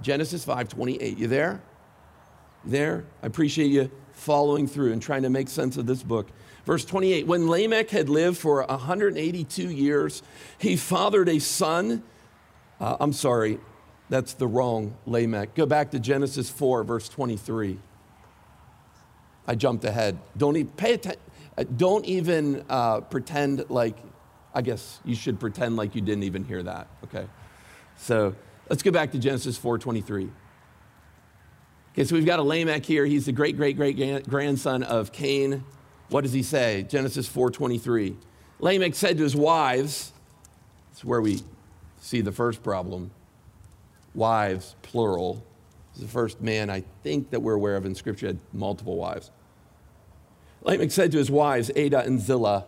Genesis 0.00 0.44
5, 0.44 0.68
28. 0.68 1.18
You 1.18 1.26
there? 1.26 1.62
there? 2.64 3.04
I 3.22 3.26
appreciate 3.26 3.68
you 3.68 3.90
following 4.12 4.66
through 4.66 4.92
and 4.92 5.02
trying 5.02 5.22
to 5.22 5.30
make 5.30 5.48
sense 5.48 5.76
of 5.76 5.86
this 5.86 6.02
book. 6.02 6.28
Verse 6.64 6.84
28 6.84 7.26
When 7.26 7.48
Lamech 7.48 7.90
had 7.90 8.08
lived 8.08 8.38
for 8.38 8.64
182 8.64 9.70
years, 9.70 10.22
he 10.58 10.76
fathered 10.76 11.28
a 11.28 11.38
son. 11.38 12.02
Uh, 12.80 12.96
I'm 13.00 13.12
sorry, 13.12 13.58
that's 14.08 14.34
the 14.34 14.46
wrong 14.46 14.94
Lamech. 15.06 15.54
Go 15.54 15.66
back 15.66 15.90
to 15.92 15.98
Genesis 15.98 16.50
4, 16.50 16.84
verse 16.84 17.08
23. 17.08 17.78
I 19.46 19.54
jumped 19.56 19.84
ahead. 19.84 20.18
Don't 20.36 20.56
even 20.56 20.72
pay 20.72 20.94
attention. 20.94 21.20
Uh, 21.56 21.64
don't 21.76 22.04
even 22.06 22.64
uh, 22.68 23.00
pretend 23.00 23.68
like, 23.68 23.96
I 24.54 24.62
guess 24.62 25.00
you 25.04 25.14
should 25.14 25.38
pretend 25.38 25.76
like 25.76 25.94
you 25.94 26.00
didn't 26.00 26.24
even 26.24 26.44
hear 26.44 26.62
that, 26.62 26.88
okay? 27.04 27.26
So 27.96 28.34
let's 28.68 28.82
go 28.82 28.90
back 28.90 29.12
to 29.12 29.18
Genesis 29.18 29.58
4.23. 29.58 30.30
Okay, 31.92 32.04
so 32.04 32.14
we've 32.14 32.24
got 32.24 32.38
a 32.38 32.42
Lamech 32.42 32.86
here. 32.86 33.04
He's 33.04 33.26
the 33.26 33.32
great, 33.32 33.56
great, 33.56 33.76
great 33.76 34.26
grandson 34.28 34.82
of 34.82 35.12
Cain. 35.12 35.62
What 36.08 36.22
does 36.22 36.32
he 36.32 36.42
say? 36.42 36.86
Genesis 36.88 37.28
4.23. 37.28 38.16
Lamech 38.60 38.94
said 38.94 39.18
to 39.18 39.22
his 39.22 39.36
wives, 39.36 40.12
that's 40.90 41.04
where 41.04 41.20
we 41.20 41.42
see 42.00 42.22
the 42.22 42.32
first 42.32 42.62
problem. 42.62 43.10
Wives, 44.14 44.74
plural. 44.82 45.44
The 45.98 46.08
first 46.08 46.40
man 46.40 46.70
I 46.70 46.82
think 47.02 47.30
that 47.30 47.40
we're 47.40 47.54
aware 47.54 47.76
of 47.76 47.84
in 47.84 47.94
Scripture 47.94 48.28
had 48.28 48.38
multiple 48.52 48.96
wives. 48.96 49.30
Lamech 50.64 50.90
said 50.90 51.12
to 51.12 51.18
his 51.18 51.30
wives, 51.30 51.70
Adah 51.70 52.04
and 52.04 52.20
Zillah, 52.20 52.66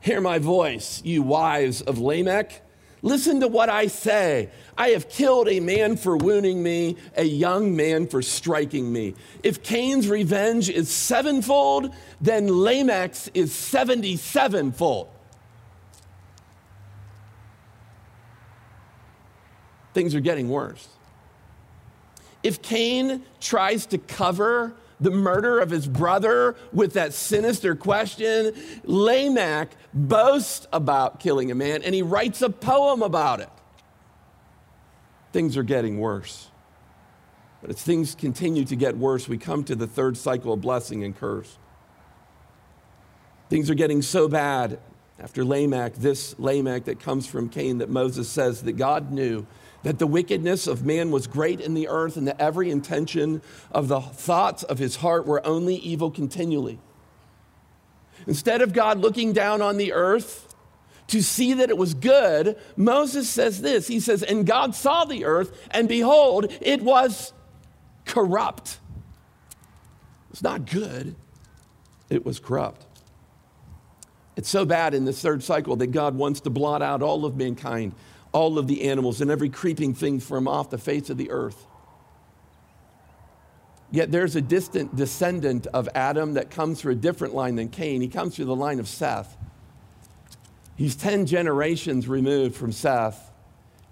Hear 0.00 0.20
my 0.20 0.38
voice, 0.38 1.00
you 1.04 1.22
wives 1.22 1.80
of 1.80 1.98
Lamech. 1.98 2.60
Listen 3.02 3.40
to 3.40 3.48
what 3.48 3.68
I 3.68 3.88
say. 3.88 4.48
I 4.76 4.90
have 4.90 5.08
killed 5.08 5.48
a 5.48 5.60
man 5.60 5.96
for 5.96 6.16
wounding 6.16 6.62
me, 6.62 6.96
a 7.16 7.24
young 7.24 7.76
man 7.76 8.06
for 8.06 8.22
striking 8.22 8.92
me. 8.92 9.14
If 9.42 9.62
Cain's 9.62 10.08
revenge 10.08 10.70
is 10.70 10.88
sevenfold, 10.88 11.94
then 12.20 12.48
Lamech's 12.48 13.28
is 13.34 13.52
77 13.52 14.72
fold. 14.72 15.08
Things 19.94 20.14
are 20.14 20.20
getting 20.20 20.48
worse. 20.48 20.88
If 22.42 22.62
Cain 22.62 23.22
tries 23.40 23.86
to 23.86 23.98
cover 23.98 24.74
the 25.02 25.10
murder 25.10 25.58
of 25.58 25.70
his 25.70 25.86
brother 25.86 26.56
with 26.72 26.94
that 26.94 27.12
sinister 27.12 27.74
question, 27.74 28.54
Lamech 28.84 29.70
boasts 29.92 30.66
about 30.72 31.20
killing 31.20 31.50
a 31.50 31.54
man 31.54 31.82
and 31.82 31.94
he 31.94 32.02
writes 32.02 32.40
a 32.40 32.50
poem 32.50 33.02
about 33.02 33.40
it. 33.40 33.50
Things 35.32 35.56
are 35.56 35.62
getting 35.62 35.98
worse. 35.98 36.48
But 37.60 37.70
as 37.70 37.82
things 37.82 38.14
continue 38.14 38.64
to 38.64 38.76
get 38.76 38.96
worse, 38.96 39.28
we 39.28 39.38
come 39.38 39.64
to 39.64 39.74
the 39.74 39.86
third 39.86 40.16
cycle 40.16 40.52
of 40.52 40.60
blessing 40.60 41.04
and 41.04 41.16
curse. 41.16 41.58
Things 43.48 43.70
are 43.70 43.74
getting 43.74 44.02
so 44.02 44.28
bad 44.28 44.78
after 45.18 45.44
Lamech, 45.44 45.94
this 45.94 46.36
Lamech 46.38 46.84
that 46.86 46.98
comes 46.98 47.26
from 47.26 47.48
Cain, 47.48 47.78
that 47.78 47.88
Moses 47.88 48.28
says 48.28 48.62
that 48.62 48.72
God 48.72 49.12
knew 49.12 49.46
that 49.82 49.98
the 49.98 50.06
wickedness 50.06 50.66
of 50.66 50.84
man 50.84 51.10
was 51.10 51.26
great 51.26 51.60
in 51.60 51.74
the 51.74 51.88
earth, 51.88 52.16
and 52.16 52.28
that 52.28 52.40
every 52.40 52.70
intention 52.70 53.42
of 53.70 53.88
the 53.88 54.00
thoughts 54.00 54.62
of 54.62 54.78
his 54.78 54.96
heart 54.96 55.26
were 55.26 55.44
only 55.46 55.76
evil 55.76 56.10
continually. 56.10 56.78
Instead 58.26 58.62
of 58.62 58.72
God 58.72 58.98
looking 58.98 59.32
down 59.32 59.60
on 59.60 59.76
the 59.76 59.92
earth 59.92 60.54
to 61.08 61.22
see 61.22 61.54
that 61.54 61.70
it 61.70 61.76
was 61.76 61.94
good, 61.94 62.56
Moses 62.76 63.28
says 63.28 63.60
this 63.60 63.88
He 63.88 64.00
says, 64.00 64.22
And 64.22 64.46
God 64.46 64.74
saw 64.74 65.04
the 65.04 65.24
earth, 65.24 65.68
and 65.72 65.88
behold, 65.88 66.52
it 66.60 66.82
was 66.82 67.32
corrupt. 68.04 68.78
It's 70.30 70.42
not 70.42 70.70
good, 70.70 71.16
it 72.08 72.24
was 72.24 72.38
corrupt. 72.38 72.86
It's 74.34 74.48
so 74.48 74.64
bad 74.64 74.94
in 74.94 75.04
this 75.04 75.20
third 75.20 75.42
cycle 75.42 75.76
that 75.76 75.88
God 75.88 76.14
wants 76.14 76.40
to 76.42 76.50
blot 76.50 76.80
out 76.80 77.02
all 77.02 77.26
of 77.26 77.36
mankind 77.36 77.94
all 78.32 78.58
of 78.58 78.66
the 78.66 78.88
animals 78.88 79.20
and 79.20 79.30
every 79.30 79.48
creeping 79.48 79.94
thing 79.94 80.20
from 80.20 80.48
off 80.48 80.70
the 80.70 80.78
face 80.78 81.10
of 81.10 81.18
the 81.18 81.30
earth. 81.30 81.66
Yet 83.90 84.10
there's 84.10 84.36
a 84.36 84.40
distant 84.40 84.96
descendant 84.96 85.66
of 85.68 85.88
Adam 85.94 86.34
that 86.34 86.50
comes 86.50 86.80
through 86.80 86.92
a 86.92 86.96
different 86.96 87.34
line 87.34 87.56
than 87.56 87.68
Cain. 87.68 88.00
He 88.00 88.08
comes 88.08 88.34
through 88.34 88.46
the 88.46 88.56
line 88.56 88.80
of 88.80 88.88
Seth. 88.88 89.36
He's 90.76 90.96
10 90.96 91.26
generations 91.26 92.08
removed 92.08 92.56
from 92.56 92.72
Seth. 92.72 93.30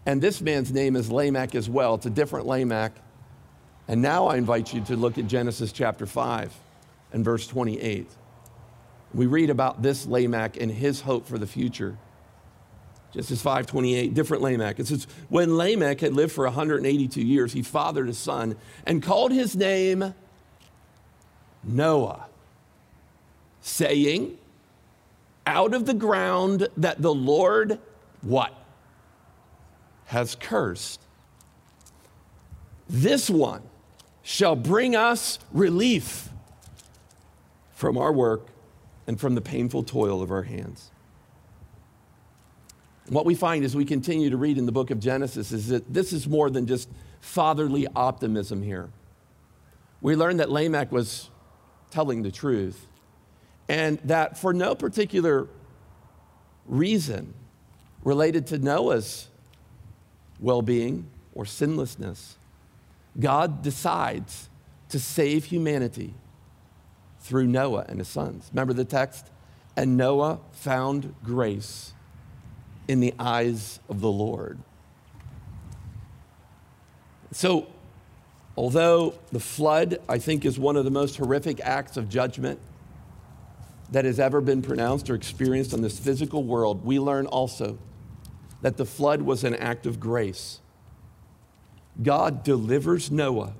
And 0.07 0.23
this 0.23 0.41
man's 0.41 0.73
name 0.73 0.97
is 0.97 1.13
Lamech 1.13 1.55
as 1.55 1.69
well. 1.69 1.97
It's 1.97 2.07
a 2.07 2.11
different 2.11 2.47
Lamech. 2.47 2.93
And 3.89 4.01
now 4.01 4.27
I 4.27 4.37
invite 4.37 4.73
you 4.73 4.81
to 4.83 4.97
look 4.97 5.19
at 5.19 5.27
Genesis 5.27 5.71
chapter 5.71 6.07
5 6.07 6.55
and 7.13 7.23
verse 7.23 7.47
28. 7.47 8.09
We 9.13 9.27
read 9.27 9.51
about 9.51 9.83
this 9.83 10.07
Lamech 10.07 10.57
and 10.57 10.71
his 10.71 11.03
hope 11.03 11.27
for 11.27 11.37
the 11.37 11.47
future. 11.47 11.99
Genesis 13.13 13.43
5:28, 13.43 14.15
different 14.15 14.43
Lamech. 14.43 14.79
It 14.79 14.87
says, 14.87 15.07
when 15.29 15.57
Lamech 15.57 16.01
had 16.01 16.15
lived 16.15 16.33
for 16.33 16.45
182 16.45 17.21
years, 17.21 17.53
he 17.53 17.63
fathered 17.63 18.09
a 18.09 18.15
son 18.15 18.57
and 18.87 19.03
called 19.03 19.33
his 19.33 19.57
name 19.57 20.15
Noah, 21.65 22.27
saying, 23.61 24.39
out 25.47 25.75
of 25.75 25.87
the 25.87 25.95
ground 25.95 26.69
that 26.77 27.03
the 27.03 27.13
Lord 27.13 27.79
what? 28.23 28.55
Has 30.07 30.35
cursed. 30.35 31.01
This 32.89 33.29
one 33.29 33.63
shall 34.23 34.57
bring 34.57 34.95
us 34.95 35.39
relief 35.53 36.29
from 37.73 37.97
our 37.97 38.13
work 38.13 38.49
and 39.07 39.19
from 39.19 39.35
the 39.35 39.41
painful 39.41 39.83
toil 39.83 40.23
of 40.23 40.31
our 40.31 40.43
hands. 40.43 40.90
What 43.11 43.27
we 43.27 43.35
find 43.35 43.65
as 43.65 43.75
we 43.75 43.85
continue 43.85 44.31
to 44.31 44.37
read 44.37 44.57
in 44.57 44.67
the 44.67 44.73
book 44.73 44.93
of 44.93 45.01
Genesis 45.01 45.51
is 45.51 45.67
that 45.69 45.93
this 45.93 46.13
is 46.13 46.29
more 46.29 46.49
than 46.49 46.69
just 46.69 46.89
fatherly 47.21 47.89
optimism 47.97 48.63
here. 48.63 48.89
We 50.01 50.15
learn 50.15 50.37
that 50.37 50.49
Lamech 50.49 50.93
was 50.93 51.29
telling 51.91 52.23
the 52.23 52.31
truth 52.31 52.87
and 53.69 53.99
that 54.05 54.39
for 54.39 54.55
no 54.55 54.77
particular 54.77 55.49
reason 56.67 57.35
related 58.05 58.47
to 58.47 58.59
Noah's 58.59 59.27
well 60.39 60.63
being 60.63 61.11
or 61.35 61.45
sinlessness, 61.45 62.37
God 63.19 63.61
decides 63.61 64.49
to 64.89 65.01
save 65.01 65.47
humanity 65.47 66.15
through 67.19 67.49
Noah 67.49 67.87
and 67.89 67.99
his 67.99 68.09
sons. 68.09 68.51
Remember 68.53 68.73
the 68.73 68.85
text? 68.85 69.27
And 69.77 69.97
Noah 69.97 70.39
found 70.53 71.13
grace 71.25 71.93
in 72.91 72.99
the 72.99 73.15
eyes 73.21 73.79
of 73.89 74.01
the 74.01 74.11
Lord. 74.11 74.59
So, 77.31 77.69
although 78.57 79.15
the 79.31 79.39
flood, 79.39 79.99
I 80.09 80.19
think, 80.19 80.45
is 80.45 80.59
one 80.59 80.75
of 80.77 80.85
the 80.85 80.91
most 80.91 81.17
horrific 81.17 81.61
acts 81.61 81.97
of 81.97 82.09
judgment 82.09 82.59
that 83.93 84.05
has 84.05 84.19
ever 84.19 84.41
been 84.41 84.61
pronounced 84.61 85.09
or 85.09 85.15
experienced 85.15 85.73
on 85.73 85.83
this 85.83 86.01
physical 86.01 86.43
world, 86.43 86.85
we 86.85 86.99
learn 86.99 87.27
also 87.27 87.79
that 88.61 88.77
the 88.77 88.85
flood 88.85 89.23
was 89.23 89.45
an 89.45 89.55
act 89.55 89.87
of 89.87 90.01
grace. 90.01 90.59
God 92.03 92.43
delivers 92.43 93.09
Noah 93.09 93.53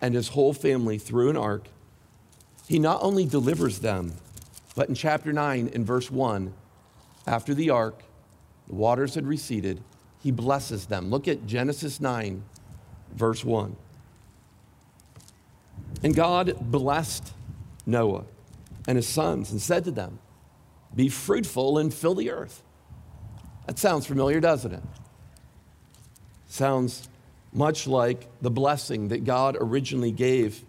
and 0.00 0.14
his 0.14 0.28
whole 0.28 0.54
family 0.54 0.96
through 0.96 1.28
an 1.28 1.36
ark. 1.36 1.68
He 2.66 2.78
not 2.78 3.02
only 3.02 3.26
delivers 3.26 3.80
them, 3.80 4.14
but 4.74 4.88
in 4.88 4.94
chapter 4.94 5.30
9, 5.30 5.68
in 5.68 5.84
verse 5.84 6.10
1, 6.10 6.54
after 7.26 7.52
the 7.52 7.68
ark, 7.68 8.02
the 8.68 8.74
waters 8.74 9.14
had 9.14 9.26
receded, 9.26 9.82
he 10.22 10.30
blesses 10.30 10.86
them. 10.86 11.10
Look 11.10 11.26
at 11.28 11.46
Genesis 11.46 12.00
9, 12.00 12.42
verse 13.14 13.44
1. 13.44 13.76
And 16.02 16.14
God 16.14 16.56
blessed 16.60 17.32
Noah 17.86 18.24
and 18.86 18.96
his 18.96 19.08
sons 19.08 19.50
and 19.50 19.60
said 19.60 19.84
to 19.84 19.90
them, 19.90 20.18
Be 20.94 21.08
fruitful 21.08 21.78
and 21.78 21.92
fill 21.92 22.14
the 22.14 22.30
earth. 22.30 22.62
That 23.66 23.78
sounds 23.78 24.06
familiar, 24.06 24.40
doesn't 24.40 24.72
it? 24.72 24.82
Sounds 26.48 27.08
much 27.52 27.86
like 27.86 28.28
the 28.40 28.50
blessing 28.50 29.08
that 29.08 29.24
God 29.24 29.56
originally 29.60 30.12
gave 30.12 30.64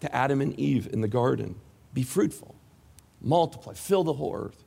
to 0.00 0.14
Adam 0.14 0.40
and 0.40 0.58
Eve 0.58 0.88
in 0.92 1.00
the 1.00 1.08
garden. 1.08 1.54
Be 1.94 2.02
fruitful, 2.02 2.54
multiply, 3.20 3.74
fill 3.74 4.04
the 4.04 4.14
whole 4.14 4.34
earth. 4.34 4.64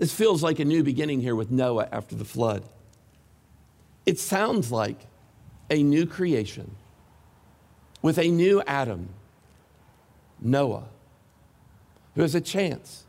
This 0.00 0.14
feels 0.14 0.42
like 0.42 0.58
a 0.58 0.64
new 0.64 0.82
beginning 0.82 1.20
here 1.20 1.36
with 1.36 1.50
Noah 1.50 1.86
after 1.92 2.14
the 2.14 2.24
flood. 2.24 2.64
It 4.06 4.18
sounds 4.18 4.72
like 4.72 4.96
a 5.68 5.82
new 5.82 6.06
creation 6.06 6.74
with 8.00 8.18
a 8.18 8.30
new 8.30 8.62
Adam, 8.66 9.10
Noah, 10.40 10.88
who 12.14 12.22
has 12.22 12.34
a 12.34 12.40
chance 12.40 13.04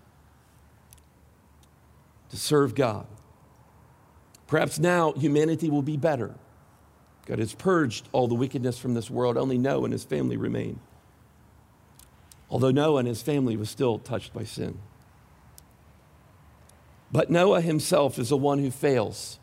to 2.29 2.35
serve 2.35 2.75
God. 2.75 3.07
Perhaps 4.47 4.77
now 4.77 5.13
humanity 5.13 5.69
will 5.69 5.81
be 5.81 5.95
better. 5.95 6.35
God 7.25 7.39
has 7.39 7.53
purged 7.53 8.09
all 8.11 8.27
the 8.27 8.35
wickedness 8.35 8.77
from 8.77 8.95
this 8.95 9.09
world. 9.09 9.37
Only 9.37 9.57
Noah 9.57 9.85
and 9.85 9.93
his 9.93 10.03
family 10.03 10.35
remain. 10.35 10.81
Although 12.49 12.71
Noah 12.71 12.97
and 12.97 13.07
his 13.07 13.21
family 13.21 13.55
was 13.55 13.69
still 13.69 13.97
touched 13.97 14.33
by 14.33 14.43
sin. 14.43 14.77
But 17.11 17.29
Noah 17.29 17.61
himself 17.61 18.17
is 18.17 18.29
the 18.29 18.37
one 18.37 18.59
who 18.59 18.71
fails 18.71 19.39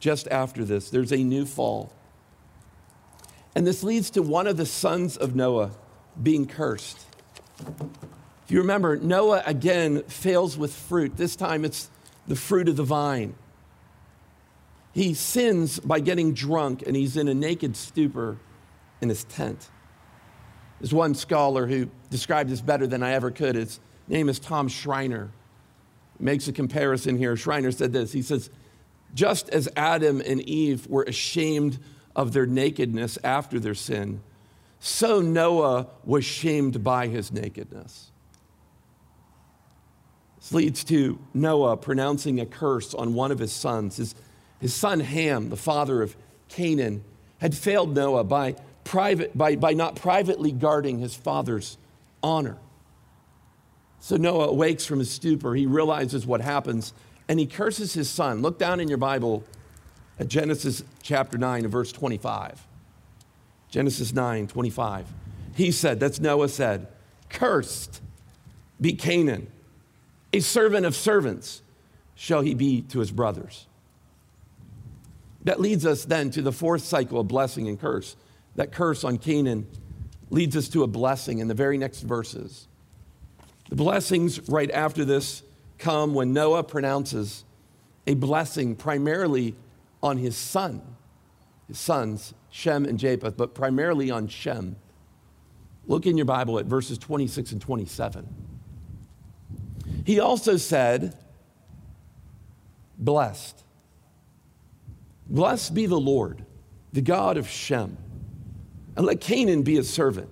just 0.00 0.26
after 0.28 0.64
this. 0.64 0.90
There's 0.90 1.12
a 1.12 1.22
new 1.22 1.44
fall. 1.44 1.92
And 3.54 3.66
this 3.66 3.84
leads 3.84 4.10
to 4.10 4.22
one 4.22 4.46
of 4.46 4.56
the 4.56 4.66
sons 4.66 5.16
of 5.16 5.36
Noah 5.36 5.70
being 6.20 6.46
cursed. 6.46 7.06
If 7.60 8.50
you 8.50 8.58
remember, 8.58 8.96
Noah 8.96 9.42
again 9.46 10.02
fails 10.04 10.56
with 10.56 10.74
fruit. 10.74 11.16
This 11.16 11.36
time 11.36 11.64
it's 11.64 11.90
the 12.26 12.36
fruit 12.36 12.68
of 12.68 12.76
the 12.76 12.84
vine. 12.84 13.34
He 14.92 15.14
sins 15.14 15.80
by 15.80 16.00
getting 16.00 16.34
drunk 16.34 16.82
and 16.86 16.96
he's 16.96 17.16
in 17.16 17.28
a 17.28 17.34
naked 17.34 17.76
stupor 17.76 18.38
in 19.00 19.08
his 19.08 19.24
tent. 19.24 19.68
There's 20.80 20.94
one 20.94 21.14
scholar 21.14 21.66
who 21.66 21.88
described 22.10 22.50
this 22.50 22.60
better 22.60 22.86
than 22.86 23.02
I 23.02 23.12
ever 23.12 23.30
could. 23.30 23.56
His 23.56 23.80
name 24.08 24.28
is 24.28 24.38
Tom 24.38 24.68
Schreiner 24.68 25.30
makes 26.18 26.48
a 26.48 26.52
comparison 26.52 27.18
here. 27.18 27.36
Schreiner 27.36 27.72
said 27.72 27.92
this 27.92 28.12
He 28.12 28.22
says, 28.22 28.50
just 29.14 29.48
as 29.50 29.68
Adam 29.76 30.20
and 30.20 30.40
Eve 30.42 30.86
were 30.88 31.04
ashamed 31.04 31.78
of 32.16 32.32
their 32.32 32.46
nakedness 32.46 33.18
after 33.22 33.60
their 33.60 33.74
sin, 33.74 34.20
so 34.80 35.20
Noah 35.20 35.86
was 36.04 36.24
shamed 36.24 36.82
by 36.82 37.06
his 37.06 37.32
nakedness. 37.32 38.10
This 40.38 40.52
leads 40.52 40.84
to 40.84 41.18
Noah 41.32 41.76
pronouncing 41.76 42.40
a 42.40 42.46
curse 42.46 42.92
on 42.92 43.14
one 43.14 43.30
of 43.30 43.38
his 43.38 43.52
sons. 43.52 43.96
His, 43.96 44.14
his 44.60 44.74
son 44.74 45.00
Ham, 45.00 45.48
the 45.48 45.56
father 45.56 46.02
of 46.02 46.16
Canaan, 46.48 47.02
had 47.38 47.54
failed 47.54 47.94
Noah 47.94 48.24
by, 48.24 48.56
private, 48.82 49.36
by, 49.36 49.56
by 49.56 49.72
not 49.72 49.96
privately 49.96 50.52
guarding 50.52 50.98
his 50.98 51.14
father's 51.14 51.78
honor. 52.22 52.58
So 54.04 54.18
Noah 54.18 54.48
awakes 54.48 54.84
from 54.84 54.98
his 54.98 55.10
stupor. 55.10 55.54
He 55.54 55.64
realizes 55.64 56.26
what 56.26 56.42
happens 56.42 56.92
and 57.26 57.40
he 57.40 57.46
curses 57.46 57.94
his 57.94 58.10
son. 58.10 58.42
Look 58.42 58.58
down 58.58 58.78
in 58.78 58.86
your 58.86 58.98
Bible 58.98 59.44
at 60.20 60.28
Genesis 60.28 60.84
chapter 61.00 61.38
9 61.38 61.62
and 61.62 61.72
verse 61.72 61.90
25. 61.90 62.66
Genesis 63.70 64.12
9, 64.12 64.46
25. 64.46 65.06
He 65.54 65.72
said, 65.72 66.00
that's 66.00 66.20
Noah 66.20 66.50
said, 66.50 66.88
Cursed 67.30 68.02
be 68.78 68.92
Canaan, 68.92 69.50
a 70.34 70.40
servant 70.40 70.84
of 70.84 70.94
servants 70.94 71.62
shall 72.14 72.42
he 72.42 72.52
be 72.52 72.82
to 72.82 72.98
his 72.98 73.10
brothers. 73.10 73.66
That 75.44 75.62
leads 75.62 75.86
us 75.86 76.04
then 76.04 76.30
to 76.32 76.42
the 76.42 76.52
fourth 76.52 76.82
cycle 76.82 77.20
of 77.20 77.28
blessing 77.28 77.68
and 77.68 77.80
curse. 77.80 78.16
That 78.56 78.70
curse 78.70 79.02
on 79.02 79.16
Canaan 79.16 79.66
leads 80.28 80.58
us 80.58 80.68
to 80.68 80.82
a 80.82 80.86
blessing 80.86 81.38
in 81.38 81.48
the 81.48 81.54
very 81.54 81.78
next 81.78 82.02
verses. 82.02 82.68
The 83.68 83.76
blessings 83.76 84.48
right 84.48 84.70
after 84.70 85.04
this 85.04 85.42
come 85.78 86.14
when 86.14 86.32
Noah 86.32 86.62
pronounces 86.62 87.44
a 88.06 88.14
blessing 88.14 88.76
primarily 88.76 89.54
on 90.02 90.18
his 90.18 90.36
son, 90.36 90.82
his 91.66 91.78
sons, 91.78 92.34
Shem 92.50 92.84
and 92.84 92.98
Japheth, 92.98 93.36
but 93.36 93.54
primarily 93.54 94.10
on 94.10 94.28
Shem. 94.28 94.76
Look 95.86 96.06
in 96.06 96.16
your 96.16 96.26
Bible 96.26 96.58
at 96.58 96.66
verses 96.66 96.98
26 96.98 97.52
and 97.52 97.60
27. 97.60 98.26
He 100.04 100.20
also 100.20 100.56
said, 100.56 101.16
Blessed. 102.98 103.64
Blessed 105.26 105.74
be 105.74 105.86
the 105.86 105.98
Lord, 105.98 106.44
the 106.92 107.00
God 107.00 107.38
of 107.38 107.48
Shem, 107.48 107.96
and 108.96 109.06
let 109.06 109.20
Canaan 109.20 109.62
be 109.62 109.74
his 109.74 109.90
servant. 109.90 110.28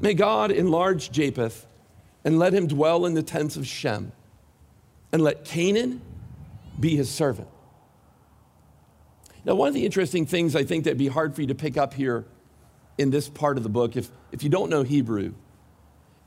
May 0.00 0.14
God 0.14 0.50
enlarge 0.50 1.10
Japheth 1.10 1.66
and 2.24 2.38
let 2.38 2.52
him 2.52 2.66
dwell 2.66 3.04
in 3.06 3.14
the 3.14 3.22
tents 3.22 3.56
of 3.56 3.66
Shem, 3.66 4.12
and 5.12 5.22
let 5.22 5.44
Canaan 5.44 6.00
be 6.80 6.96
his 6.96 7.10
servant. 7.10 7.48
Now, 9.44 9.54
one 9.54 9.68
of 9.68 9.74
the 9.74 9.84
interesting 9.84 10.24
things 10.24 10.56
I 10.56 10.64
think 10.64 10.84
that'd 10.84 10.98
be 10.98 11.08
hard 11.08 11.34
for 11.34 11.42
you 11.42 11.48
to 11.48 11.54
pick 11.54 11.76
up 11.76 11.94
here 11.94 12.24
in 12.96 13.10
this 13.10 13.28
part 13.28 13.56
of 13.56 13.62
the 13.62 13.68
book, 13.68 13.96
if, 13.96 14.10
if 14.32 14.42
you 14.42 14.48
don't 14.48 14.70
know 14.70 14.82
Hebrew, 14.82 15.34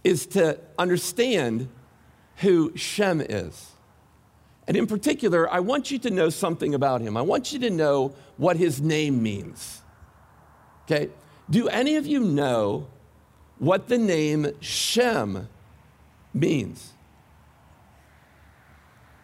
is 0.03 0.27
to 0.27 0.59
understand 0.77 1.67
who 2.37 2.75
Shem 2.77 3.19
is. 3.21 3.71
And 4.67 4.77
in 4.77 4.85
particular, 4.85 5.51
I 5.51 5.61
want 5.61 5.91
you 5.91 5.97
to 5.99 6.11
know 6.11 6.29
something 6.29 6.75
about 6.75 7.01
him. 7.01 7.17
I 7.17 7.21
want 7.21 7.53
you 7.53 7.59
to 7.59 7.69
know 7.69 8.13
what 8.35 8.57
his 8.57 8.81
name 8.81 9.23
means. 9.23 9.81
Okay? 10.85 11.09
Do 11.49 11.67
any 11.69 11.95
of 11.95 12.05
you 12.05 12.19
know 12.19 12.87
what 13.59 13.87
the 13.87 13.97
name 13.97 14.51
Shem 14.59 15.47
means? 16.39 16.93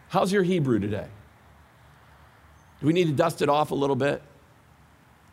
How's 0.08 0.32
your 0.32 0.42
Hebrew 0.42 0.78
today? 0.78 1.08
Do 2.80 2.86
we 2.86 2.92
need 2.92 3.06
to 3.06 3.12
dust 3.12 3.42
it 3.42 3.48
off 3.48 3.70
a 3.70 3.74
little 3.74 3.96
bit? 3.96 4.22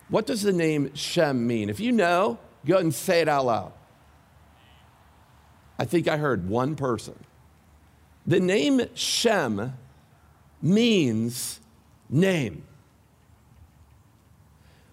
What 0.09 0.25
does 0.25 0.41
the 0.41 0.51
name 0.51 0.93
Shem 0.93 1.45
mean? 1.47 1.69
If 1.69 1.79
you 1.79 1.91
know, 1.91 2.39
go 2.65 2.75
ahead 2.75 2.83
and 2.83 2.93
say 2.93 3.21
it 3.21 3.27
out 3.27 3.45
loud. 3.45 3.73
I 5.79 5.85
think 5.85 6.07
I 6.07 6.17
heard 6.17 6.47
one 6.49 6.75
person. 6.75 7.15
The 8.25 8.39
name 8.39 8.81
Shem 8.93 9.73
means 10.61 11.59
name. 12.09 12.63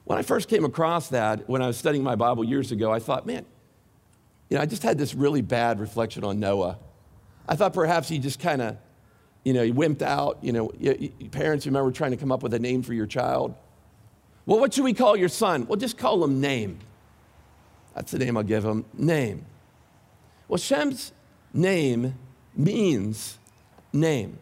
When 0.05 0.18
I 0.18 0.22
first 0.22 0.48
came 0.48 0.64
across 0.64 1.09
that, 1.09 1.48
when 1.48 1.61
I 1.61 1.66
was 1.66 1.77
studying 1.77 2.03
my 2.03 2.14
Bible 2.16 2.42
years 2.42 2.72
ago, 2.72 2.90
I 2.90 2.98
thought, 2.98 3.27
man, 3.27 3.44
you 4.49 4.57
know, 4.57 4.63
I 4.63 4.67
just 4.67 4.83
had 4.83 4.99
this 4.99 5.15
really 5.15 5.43
bad 5.43 5.81
reflection 5.81 6.25
on 6.25 6.41
Noah. 6.41 6.79
I 7.49 7.57
thought 7.57 7.73
perhaps 7.73 8.09
he 8.09 8.19
just 8.19 8.41
kind 8.41 8.63
of, 8.63 8.77
you 9.45 9.53
know, 9.53 9.63
he 9.63 9.73
wimped 9.73 10.03
out. 10.03 10.39
You 10.43 10.53
know, 10.53 10.73
parents 11.31 11.67
remember 11.67 11.91
trying 11.91 12.11
to 12.13 12.17
come 12.17 12.33
up 12.33 12.43
with 12.43 12.55
a 12.55 12.59
name 12.59 12.83
for 12.83 12.95
your 12.95 13.07
child. 13.07 13.55
Well, 14.47 14.59
what 14.59 14.73
should 14.73 14.85
we 14.85 14.95
call 14.95 15.17
your 15.17 15.29
son? 15.29 15.67
Well, 15.67 15.77
just 15.77 15.99
call 15.99 16.25
him 16.25 16.41
name. 16.41 16.79
That's 17.95 18.13
the 18.13 18.19
name 18.19 18.37
I'll 18.37 18.43
give 18.43 18.65
him 18.65 18.85
name. 18.95 19.45
Well, 20.49 20.59
Shem's 20.59 21.13
name 21.53 22.15
means 22.55 23.39
name. 23.93 24.39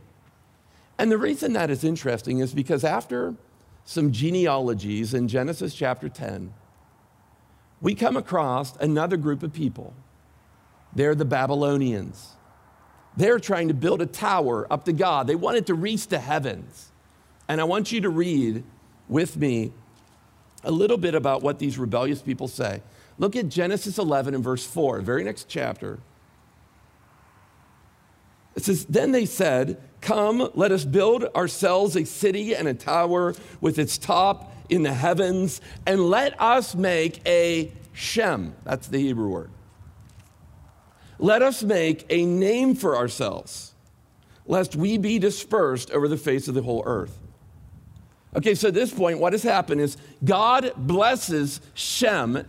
And 0.99 1.11
the 1.11 1.19
reason 1.19 1.53
that 1.55 1.71
is 1.71 1.85
interesting 1.85 2.38
is 2.38 2.55
because 2.55 2.85
after 2.85 3.35
some 3.85 4.12
genealogies 4.12 5.14
in 5.14 5.29
Genesis 5.29 5.75
chapter 5.75 6.09
10, 6.09 6.53
we 7.81 7.95
come 7.95 8.17
across 8.17 8.77
another 8.77 9.17
group 9.17 9.43
of 9.43 9.53
people. 9.53 9.95
They're 10.95 11.15
the 11.15 11.25
Babylonians. 11.25 12.33
They're 13.17 13.39
trying 13.39 13.69
to 13.69 13.75
build 13.75 14.03
a 14.03 14.07
tower 14.07 14.67
up 14.71 14.85
to 14.87 14.93
God. 14.93 15.27
They 15.27 15.35
wanted 15.35 15.67
to 15.67 15.75
reach 15.75 16.09
the 16.09 16.19
heavens. 16.19 16.91
And 17.49 17.61
I 17.61 17.65
want 17.65 17.93
you 17.93 18.01
to 18.03 18.11
read 18.11 18.65
with 19.09 19.37
me 19.37 19.73
a 20.65 20.71
little 20.71 20.99
bit 20.99 21.15
about 21.15 21.43
what 21.43 21.59
these 21.59 21.79
rebellious 21.79 22.23
people 22.23 22.49
say. 22.49 22.83
Look 23.19 23.37
at 23.37 23.49
Genesis 23.49 23.99
11 23.99 24.35
and 24.35 24.45
verse 24.45 24.67
4, 24.67 25.01
very 25.01 25.25
next 25.25 25.49
chapter. 25.49 26.01
It 28.55 28.65
says, 28.65 28.85
Then 28.87 29.12
they 29.12 29.27
said, 29.27 29.81
Come, 30.07 30.51
let 30.55 30.71
us 30.71 30.85
build 30.85 31.25
ourselves 31.35 31.97
a 31.97 32.07
city 32.07 32.55
and 32.55 32.69
a 32.69 32.75
tower 32.75 33.35
with 33.61 33.77
its 33.77 33.99
top 33.99 34.53
in 34.69 34.85
the 34.85 34.92
heavens, 34.92 35.61
and 35.85 36.01
let 36.01 36.40
us 36.40 36.77
make 36.77 37.21
a 37.27 37.73
Shem. 37.92 38.55
That's 38.62 38.87
the 38.87 38.99
Hebrew 38.99 39.29
word. 39.29 39.51
Let 41.19 41.42
us 41.42 41.64
make 41.64 42.07
a 42.09 42.25
name 42.25 42.77
for 42.77 42.97
ourselves, 42.97 43.75
lest 44.47 44.77
we 44.77 44.97
be 44.97 45.19
dispersed 45.19 45.90
over 45.90 46.07
the 46.07 46.16
face 46.16 46.47
of 46.47 46.55
the 46.55 46.62
whole 46.62 46.85
earth. 46.87 47.19
Okay, 48.37 48.55
so 48.55 48.69
at 48.69 48.75
this 48.75 48.95
point, 48.95 49.19
what 49.19 49.33
has 49.33 49.42
happened 49.42 49.81
is 49.81 49.97
God 50.25 50.71
blesses 50.77 51.61
Shem, 51.75 52.47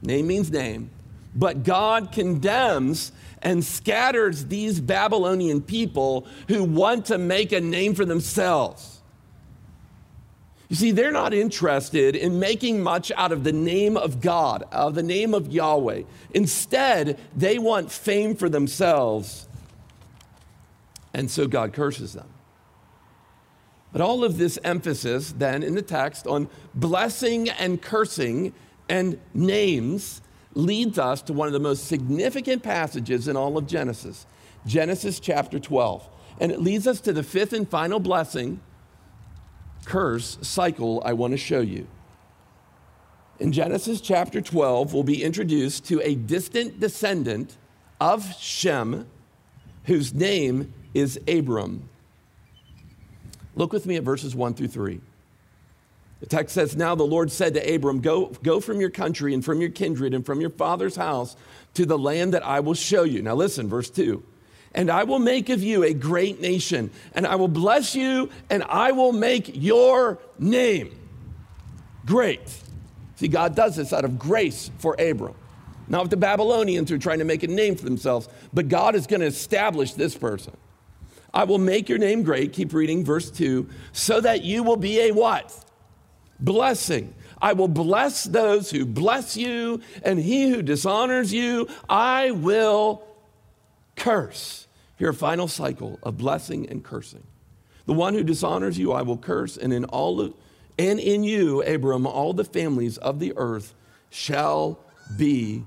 name 0.00 0.28
means 0.28 0.48
name, 0.48 0.90
but 1.34 1.64
God 1.64 2.12
condemns 2.12 3.10
and 3.44 3.62
scatters 3.62 4.46
these 4.46 4.80
Babylonian 4.80 5.60
people 5.60 6.26
who 6.48 6.64
want 6.64 7.06
to 7.06 7.18
make 7.18 7.52
a 7.52 7.60
name 7.60 7.94
for 7.94 8.04
themselves. 8.04 9.02
You 10.68 10.76
see, 10.76 10.90
they're 10.90 11.12
not 11.12 11.34
interested 11.34 12.16
in 12.16 12.40
making 12.40 12.82
much 12.82 13.12
out 13.16 13.30
of 13.30 13.44
the 13.44 13.52
name 13.52 13.96
of 13.96 14.20
God, 14.20 14.64
of 14.72 14.94
the 14.94 15.02
name 15.02 15.34
of 15.34 15.52
Yahweh. 15.52 16.02
Instead, 16.32 17.18
they 17.36 17.58
want 17.58 17.92
fame 17.92 18.34
for 18.34 18.48
themselves. 18.48 19.46
And 21.12 21.30
so 21.30 21.46
God 21.46 21.74
curses 21.74 22.14
them. 22.14 22.28
But 23.92 24.00
all 24.00 24.24
of 24.24 24.38
this 24.38 24.58
emphasis 24.64 25.32
then 25.36 25.62
in 25.62 25.76
the 25.76 25.82
text 25.82 26.26
on 26.26 26.48
blessing 26.74 27.48
and 27.50 27.80
cursing 27.80 28.52
and 28.88 29.20
names 29.32 30.20
leads 30.54 30.98
us 30.98 31.22
to 31.22 31.32
one 31.32 31.46
of 31.46 31.52
the 31.52 31.60
most 31.60 31.86
significant 31.86 32.62
passages 32.62 33.28
in 33.28 33.36
all 33.36 33.58
of 33.58 33.66
Genesis, 33.66 34.26
Genesis 34.66 35.20
chapter 35.20 35.58
12. 35.58 36.08
And 36.40 36.50
it 36.50 36.60
leads 36.60 36.86
us 36.86 37.00
to 37.02 37.12
the 37.12 37.22
fifth 37.22 37.52
and 37.52 37.68
final 37.68 38.00
blessing, 38.00 38.60
curse 39.84 40.38
cycle 40.42 41.02
I 41.04 41.12
want 41.12 41.32
to 41.32 41.36
show 41.36 41.60
you. 41.60 41.86
In 43.38 43.52
Genesis 43.52 44.00
chapter 44.00 44.40
12, 44.40 44.94
we'll 44.94 45.02
be 45.02 45.22
introduced 45.22 45.84
to 45.86 46.00
a 46.02 46.14
distant 46.14 46.78
descendant 46.80 47.56
of 48.00 48.34
Shem, 48.34 49.06
whose 49.84 50.14
name 50.14 50.72
is 50.94 51.18
Abram. 51.26 51.88
Look 53.56 53.72
with 53.72 53.86
me 53.86 53.96
at 53.96 54.02
verses 54.02 54.34
1 54.34 54.54
through 54.54 54.68
3. 54.68 55.00
The 56.24 56.30
text 56.30 56.54
says, 56.54 56.74
Now 56.74 56.94
the 56.94 57.04
Lord 57.04 57.30
said 57.30 57.52
to 57.52 57.74
Abram, 57.74 58.00
go, 58.00 58.28
go 58.42 58.58
from 58.58 58.80
your 58.80 58.88
country 58.88 59.34
and 59.34 59.44
from 59.44 59.60
your 59.60 59.68
kindred 59.68 60.14
and 60.14 60.24
from 60.24 60.40
your 60.40 60.48
father's 60.48 60.96
house 60.96 61.36
to 61.74 61.84
the 61.84 61.98
land 61.98 62.32
that 62.32 62.42
I 62.46 62.60
will 62.60 62.72
show 62.72 63.02
you. 63.02 63.20
Now 63.20 63.34
listen, 63.34 63.68
verse 63.68 63.90
2. 63.90 64.24
And 64.74 64.90
I 64.90 65.04
will 65.04 65.18
make 65.18 65.50
of 65.50 65.62
you 65.62 65.84
a 65.84 65.92
great 65.92 66.40
nation, 66.40 66.90
and 67.12 67.26
I 67.26 67.34
will 67.34 67.48
bless 67.48 67.94
you, 67.94 68.30
and 68.48 68.62
I 68.62 68.92
will 68.92 69.12
make 69.12 69.50
your 69.54 70.18
name 70.38 70.98
great. 72.06 72.40
See, 73.16 73.28
God 73.28 73.54
does 73.54 73.76
this 73.76 73.92
out 73.92 74.06
of 74.06 74.18
grace 74.18 74.70
for 74.78 74.96
Abram. 74.98 75.34
Not 75.88 76.04
with 76.04 76.10
the 76.10 76.16
Babylonians 76.16 76.88
who 76.88 76.96
are 76.96 76.98
trying 76.98 77.18
to 77.18 77.26
make 77.26 77.42
a 77.42 77.48
name 77.48 77.76
for 77.76 77.84
themselves, 77.84 78.30
but 78.54 78.68
God 78.68 78.94
is 78.94 79.06
going 79.06 79.20
to 79.20 79.26
establish 79.26 79.92
this 79.92 80.16
person. 80.16 80.56
I 81.34 81.44
will 81.44 81.58
make 81.58 81.90
your 81.90 81.98
name 81.98 82.22
great. 82.22 82.54
Keep 82.54 82.72
reading 82.72 83.04
verse 83.04 83.30
2 83.30 83.68
so 83.92 84.22
that 84.22 84.42
you 84.42 84.62
will 84.62 84.78
be 84.78 85.00
a 85.00 85.10
what? 85.12 85.63
Blessing. 86.40 87.14
I 87.40 87.52
will 87.52 87.68
bless 87.68 88.24
those 88.24 88.70
who 88.70 88.86
bless 88.86 89.36
you, 89.36 89.80
and 90.02 90.18
he 90.18 90.48
who 90.48 90.62
dishonors 90.62 91.32
you, 91.32 91.68
I 91.88 92.30
will 92.30 93.06
curse. 93.96 94.66
Here, 94.96 95.10
a 95.10 95.14
final 95.14 95.48
cycle 95.48 95.98
of 96.02 96.16
blessing 96.16 96.68
and 96.68 96.82
cursing. 96.82 97.24
The 97.86 97.92
one 97.92 98.14
who 98.14 98.24
dishonors 98.24 98.78
you, 98.78 98.92
I 98.92 99.02
will 99.02 99.18
curse, 99.18 99.56
and 99.56 99.72
in 99.72 99.84
all 99.84 100.20
of, 100.20 100.34
and 100.78 100.98
in 100.98 101.22
you, 101.24 101.62
Abram, 101.62 102.06
all 102.06 102.32
the 102.32 102.44
families 102.44 102.96
of 102.98 103.20
the 103.20 103.34
earth 103.36 103.74
shall 104.10 104.78
be 105.16 105.64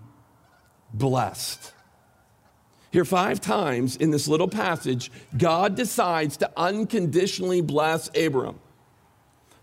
blessed. 0.93 1.73
Here, 2.91 3.05
five 3.05 3.39
times 3.39 3.95
in 3.97 4.11
this 4.11 4.27
little 4.27 4.47
passage, 4.47 5.11
God 5.37 5.75
decides 5.75 6.37
to 6.37 6.49
unconditionally 6.57 7.61
bless 7.61 8.09
Abram, 8.17 8.59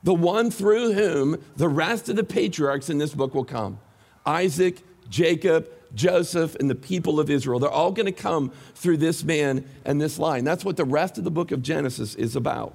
the 0.04 0.14
one 0.14 0.50
through 0.50 0.92
whom 0.92 1.42
the 1.56 1.68
rest 1.68 2.08
of 2.08 2.16
the 2.16 2.24
patriarchs 2.24 2.90
in 2.90 2.98
this 2.98 3.14
book 3.14 3.34
will 3.34 3.44
come 3.44 3.80
Isaac, 4.24 4.82
Jacob, 5.08 5.68
Joseph, 5.94 6.54
and 6.56 6.70
the 6.70 6.74
people 6.74 7.18
of 7.18 7.30
Israel. 7.30 7.58
They're 7.58 7.70
all 7.70 7.92
going 7.92 8.06
to 8.06 8.12
come 8.12 8.52
through 8.74 8.98
this 8.98 9.24
man 9.24 9.64
and 9.84 10.00
this 10.00 10.18
line. 10.18 10.44
That's 10.44 10.64
what 10.64 10.76
the 10.76 10.84
rest 10.84 11.18
of 11.18 11.24
the 11.24 11.30
book 11.30 11.50
of 11.50 11.62
Genesis 11.62 12.14
is 12.14 12.36
about. 12.36 12.74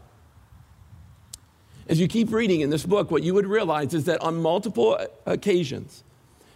As 1.88 2.00
you 2.00 2.08
keep 2.08 2.32
reading 2.32 2.62
in 2.62 2.70
this 2.70 2.86
book, 2.86 3.10
what 3.10 3.24
you 3.24 3.34
would 3.34 3.48
realize 3.48 3.94
is 3.94 4.06
that 4.06 4.22
on 4.22 4.42
multiple 4.42 5.00
occasions, 5.26 6.04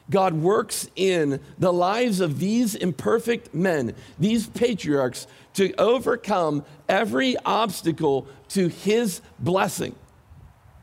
God 0.10 0.34
works 0.34 0.88
in 0.96 1.40
the 1.58 1.74
lives 1.74 2.20
of 2.20 2.40
these 2.40 2.76
imperfect 2.76 3.54
men, 3.54 3.96
these 4.20 4.48
patriarchs, 4.48 5.26
to 5.56 5.74
overcome 5.80 6.64
every 6.88 7.36
obstacle 7.46 8.28
to 8.50 8.68
his 8.68 9.22
blessing 9.40 9.96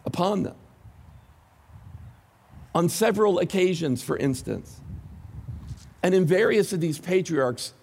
upon 0.04 0.42
them. 0.42 0.56
On 2.74 2.88
several 2.88 3.38
occasions, 3.38 4.02
for 4.02 4.16
instance, 4.16 4.80
and 6.02 6.14
in 6.14 6.24
various 6.24 6.72
of 6.72 6.80
these 6.80 6.98
patriarchs, 6.98 7.74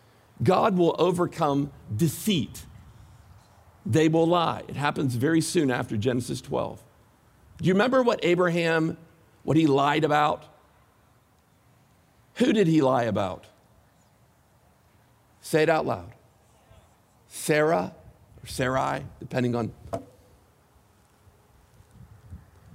God 0.41 0.77
will 0.77 0.95
overcome 0.97 1.71
deceit. 1.95 2.65
They 3.85 4.07
will 4.07 4.27
lie. 4.27 4.63
It 4.67 4.75
happens 4.75 5.15
very 5.15 5.41
soon 5.41 5.71
after 5.71 5.97
Genesis 5.97 6.41
12. 6.41 6.83
Do 7.59 7.67
you 7.67 7.73
remember 7.73 8.03
what 8.03 8.19
Abraham, 8.23 8.97
what 9.43 9.57
he 9.57 9.67
lied 9.67 10.03
about? 10.03 10.45
Who 12.35 12.53
did 12.53 12.67
he 12.67 12.81
lie 12.81 13.03
about? 13.03 13.45
Say 15.41 15.63
it 15.63 15.69
out 15.69 15.85
loud. 15.85 16.13
Sarah 17.27 17.93
or 18.43 18.47
Sarai, 18.47 19.05
depending 19.19 19.55
on. 19.55 19.71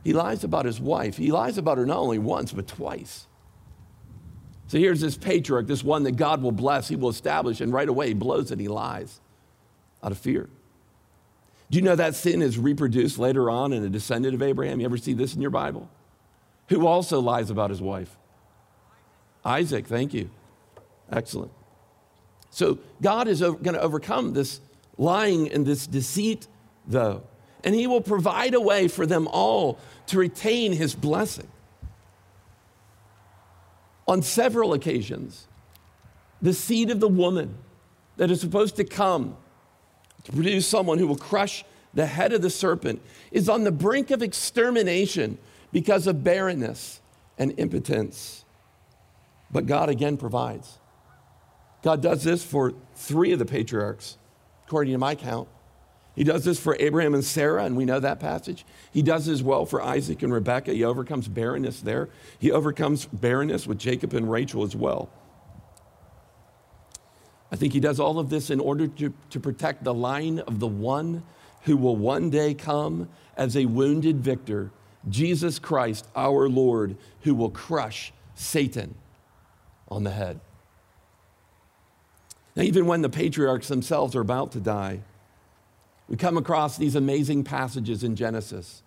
He 0.02 0.12
lies 0.12 0.44
about 0.44 0.64
his 0.64 0.80
wife. 0.80 1.16
He 1.16 1.30
lies 1.30 1.58
about 1.58 1.78
her 1.78 1.86
not 1.86 1.98
only 1.98 2.18
once, 2.18 2.52
but 2.52 2.66
twice. 2.66 3.26
So 4.66 4.78
here's 4.78 5.00
this 5.00 5.16
patriarch, 5.16 5.66
this 5.66 5.84
one 5.84 6.04
that 6.04 6.16
God 6.16 6.42
will 6.42 6.52
bless, 6.52 6.88
he 6.88 6.96
will 6.96 7.10
establish, 7.10 7.60
and 7.60 7.72
right 7.72 7.88
away 7.88 8.08
he 8.08 8.14
blows 8.14 8.50
it, 8.50 8.58
he 8.58 8.68
lies 8.68 9.20
out 10.02 10.12
of 10.12 10.18
fear. 10.18 10.48
Do 11.70 11.76
you 11.76 11.82
know 11.82 11.96
that 11.96 12.14
sin 12.14 12.42
is 12.42 12.58
reproduced 12.58 13.18
later 13.18 13.50
on 13.50 13.72
in 13.72 13.84
a 13.84 13.88
descendant 13.88 14.34
of 14.34 14.42
Abraham? 14.42 14.80
You 14.80 14.86
ever 14.86 14.96
see 14.96 15.12
this 15.14 15.34
in 15.34 15.40
your 15.40 15.50
Bible? 15.50 15.88
Who 16.68 16.86
also 16.86 17.20
lies 17.20 17.50
about 17.50 17.70
his 17.70 17.80
wife? 17.80 18.16
Isaac, 19.44 19.86
thank 19.86 20.14
you. 20.14 20.30
Excellent. 21.10 21.52
So 22.50 22.78
God 23.00 23.28
is 23.28 23.40
going 23.40 23.74
to 23.74 23.80
overcome 23.80 24.34
this 24.34 24.60
lying 24.98 25.50
and 25.50 25.66
this 25.66 25.86
deceit, 25.86 26.46
though, 26.86 27.22
and 27.64 27.74
he 27.74 27.86
will 27.86 28.00
provide 28.00 28.54
a 28.54 28.60
way 28.60 28.88
for 28.88 29.06
them 29.06 29.28
all 29.28 29.78
to 30.06 30.18
retain 30.18 30.72
his 30.72 30.94
blessing. 30.94 31.48
On 34.08 34.20
several 34.22 34.72
occasions, 34.72 35.46
the 36.40 36.52
seed 36.52 36.90
of 36.90 37.00
the 37.00 37.08
woman 37.08 37.56
that 38.16 38.30
is 38.30 38.40
supposed 38.40 38.76
to 38.76 38.84
come 38.84 39.36
to 40.24 40.32
produce 40.32 40.66
someone 40.66 40.98
who 40.98 41.06
will 41.06 41.16
crush 41.16 41.64
the 41.94 42.06
head 42.06 42.32
of 42.32 42.42
the 42.42 42.50
serpent 42.50 43.00
is 43.30 43.48
on 43.48 43.64
the 43.64 43.72
brink 43.72 44.10
of 44.10 44.22
extermination 44.22 45.38
because 45.72 46.06
of 46.06 46.24
barrenness 46.24 47.00
and 47.38 47.54
impotence. 47.58 48.44
But 49.50 49.66
God 49.66 49.88
again 49.88 50.16
provides. 50.16 50.78
God 51.82 52.00
does 52.00 52.24
this 52.24 52.44
for 52.44 52.74
three 52.94 53.32
of 53.32 53.38
the 53.38 53.44
patriarchs, 53.44 54.16
according 54.66 54.92
to 54.92 54.98
my 54.98 55.14
count. 55.14 55.48
He 56.14 56.24
does 56.24 56.44
this 56.44 56.58
for 56.58 56.76
Abraham 56.78 57.14
and 57.14 57.24
Sarah, 57.24 57.64
and 57.64 57.76
we 57.76 57.86
know 57.86 57.98
that 57.98 58.20
passage. 58.20 58.66
He 58.92 59.02
does 59.02 59.28
as 59.28 59.42
well 59.42 59.64
for 59.64 59.80
Isaac 59.80 60.22
and 60.22 60.32
Rebekah. 60.32 60.74
He 60.74 60.84
overcomes 60.84 61.26
barrenness 61.26 61.80
there. 61.80 62.10
He 62.38 62.50
overcomes 62.50 63.06
barrenness 63.06 63.66
with 63.66 63.78
Jacob 63.78 64.12
and 64.12 64.30
Rachel 64.30 64.62
as 64.62 64.76
well. 64.76 65.08
I 67.50 67.56
think 67.56 67.72
he 67.72 67.80
does 67.80 67.98
all 67.98 68.18
of 68.18 68.30
this 68.30 68.50
in 68.50 68.60
order 68.60 68.86
to, 68.88 69.12
to 69.30 69.40
protect 69.40 69.84
the 69.84 69.94
line 69.94 70.40
of 70.40 70.58
the 70.58 70.66
one 70.66 71.22
who 71.62 71.76
will 71.76 71.96
one 71.96 72.28
day 72.30 72.54
come 72.54 73.08
as 73.36 73.56
a 73.56 73.66
wounded 73.66 74.20
victor, 74.20 74.70
Jesus 75.08 75.58
Christ, 75.58 76.06
our 76.14 76.48
Lord, 76.48 76.96
who 77.22 77.34
will 77.34 77.50
crush 77.50 78.12
Satan 78.34 78.94
on 79.88 80.04
the 80.04 80.10
head. 80.10 80.40
Now, 82.54 82.62
even 82.62 82.86
when 82.86 83.00
the 83.02 83.08
patriarchs 83.08 83.68
themselves 83.68 84.14
are 84.14 84.20
about 84.20 84.52
to 84.52 84.60
die, 84.60 85.00
we 86.08 86.16
come 86.16 86.36
across 86.36 86.76
these 86.76 86.94
amazing 86.94 87.44
passages 87.44 88.04
in 88.04 88.16
Genesis. 88.16 88.82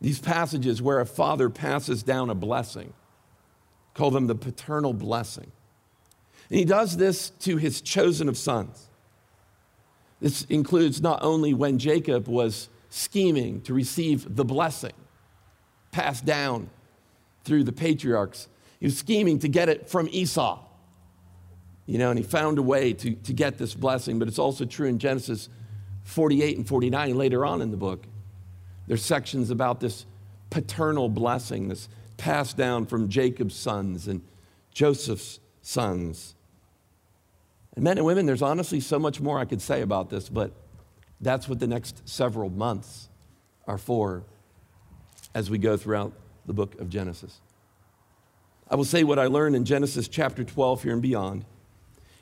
These 0.00 0.20
passages 0.20 0.82
where 0.82 1.00
a 1.00 1.06
father 1.06 1.48
passes 1.50 2.02
down 2.02 2.30
a 2.30 2.34
blessing, 2.34 2.92
call 3.94 4.10
them 4.10 4.26
the 4.26 4.34
paternal 4.34 4.92
blessing. 4.92 5.50
And 6.50 6.58
he 6.58 6.64
does 6.64 6.96
this 6.96 7.30
to 7.40 7.56
his 7.56 7.80
chosen 7.80 8.28
of 8.28 8.36
sons. 8.36 8.88
This 10.20 10.44
includes 10.44 11.02
not 11.02 11.22
only 11.22 11.54
when 11.54 11.78
Jacob 11.78 12.28
was 12.28 12.68
scheming 12.88 13.60
to 13.62 13.74
receive 13.74 14.36
the 14.36 14.44
blessing 14.44 14.92
passed 15.90 16.24
down 16.24 16.70
through 17.44 17.64
the 17.64 17.72
patriarchs, 17.72 18.48
he 18.80 18.86
was 18.86 18.96
scheming 18.96 19.38
to 19.40 19.48
get 19.48 19.68
it 19.68 19.88
from 19.88 20.08
Esau. 20.10 20.62
You 21.86 21.98
know, 21.98 22.10
and 22.10 22.18
he 22.18 22.24
found 22.24 22.58
a 22.58 22.62
way 22.62 22.92
to, 22.92 23.14
to 23.14 23.32
get 23.32 23.58
this 23.58 23.74
blessing, 23.74 24.18
but 24.18 24.28
it's 24.28 24.38
also 24.38 24.64
true 24.64 24.88
in 24.88 24.98
Genesis 24.98 25.48
48 26.06 26.56
and 26.56 26.66
49 26.66 27.16
later 27.16 27.44
on 27.44 27.60
in 27.60 27.72
the 27.72 27.76
book. 27.76 28.04
There's 28.86 29.04
sections 29.04 29.50
about 29.50 29.80
this 29.80 30.06
paternal 30.50 31.08
blessing, 31.08 31.68
this 31.68 31.88
passed 32.16 32.56
down 32.56 32.86
from 32.86 33.08
Jacob's 33.08 33.56
sons 33.56 34.06
and 34.06 34.22
Joseph's 34.72 35.40
sons. 35.62 36.34
And 37.74 37.82
men 37.84 37.98
and 37.98 38.06
women, 38.06 38.24
there's 38.24 38.40
honestly 38.40 38.78
so 38.80 38.98
much 38.98 39.20
more 39.20 39.38
I 39.38 39.44
could 39.44 39.60
say 39.60 39.82
about 39.82 40.08
this, 40.08 40.28
but 40.28 40.52
that's 41.20 41.48
what 41.48 41.58
the 41.58 41.66
next 41.66 42.08
several 42.08 42.50
months 42.50 43.08
are 43.66 43.78
for 43.78 44.22
as 45.34 45.50
we 45.50 45.58
go 45.58 45.76
throughout 45.76 46.12
the 46.46 46.52
book 46.52 46.80
of 46.80 46.88
Genesis. 46.88 47.40
I 48.70 48.76
will 48.76 48.84
say 48.84 49.02
what 49.02 49.18
I 49.18 49.26
learned 49.26 49.56
in 49.56 49.64
Genesis 49.64 50.06
chapter 50.06 50.44
12 50.44 50.84
here 50.84 50.92
and 50.92 51.02
beyond 51.02 51.44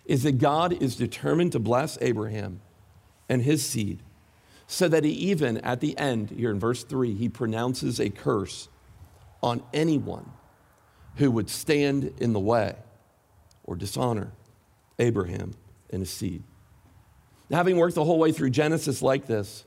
is 0.06 0.22
that 0.22 0.38
God 0.38 0.82
is 0.82 0.96
determined 0.96 1.52
to 1.52 1.58
bless 1.58 1.98
Abraham 2.00 2.62
and 3.28 3.42
his 3.42 3.64
seed 3.64 4.00
so 4.66 4.88
that 4.88 5.04
he 5.04 5.10
even 5.10 5.58
at 5.58 5.80
the 5.80 5.96
end, 5.98 6.30
here 6.30 6.50
in 6.50 6.58
verse 6.58 6.84
3, 6.84 7.14
he 7.14 7.28
pronounces 7.28 8.00
a 8.00 8.10
curse 8.10 8.68
on 9.42 9.62
anyone 9.72 10.30
who 11.16 11.30
would 11.30 11.50
stand 11.50 12.12
in 12.18 12.32
the 12.32 12.40
way 12.40 12.74
or 13.64 13.76
dishonor 13.76 14.32
Abraham 14.98 15.54
and 15.90 16.00
his 16.00 16.10
seed. 16.10 16.42
Now, 17.50 17.58
having 17.58 17.76
worked 17.76 17.94
the 17.94 18.04
whole 18.04 18.18
way 18.18 18.32
through 18.32 18.50
Genesis 18.50 19.02
like 19.02 19.26
this, 19.26 19.64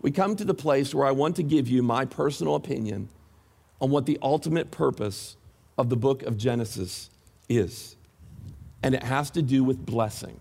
we 0.00 0.10
come 0.10 0.34
to 0.36 0.44
the 0.44 0.54
place 0.54 0.94
where 0.94 1.06
I 1.06 1.12
want 1.12 1.36
to 1.36 1.42
give 1.42 1.68
you 1.68 1.82
my 1.82 2.04
personal 2.04 2.54
opinion 2.54 3.08
on 3.80 3.90
what 3.90 4.06
the 4.06 4.18
ultimate 4.22 4.70
purpose 4.70 5.36
of 5.76 5.88
the 5.88 5.96
book 5.96 6.22
of 6.22 6.36
Genesis 6.36 7.10
is. 7.48 7.96
And 8.82 8.94
it 8.94 9.02
has 9.02 9.30
to 9.32 9.42
do 9.42 9.62
with 9.62 9.84
blessing. 9.84 10.40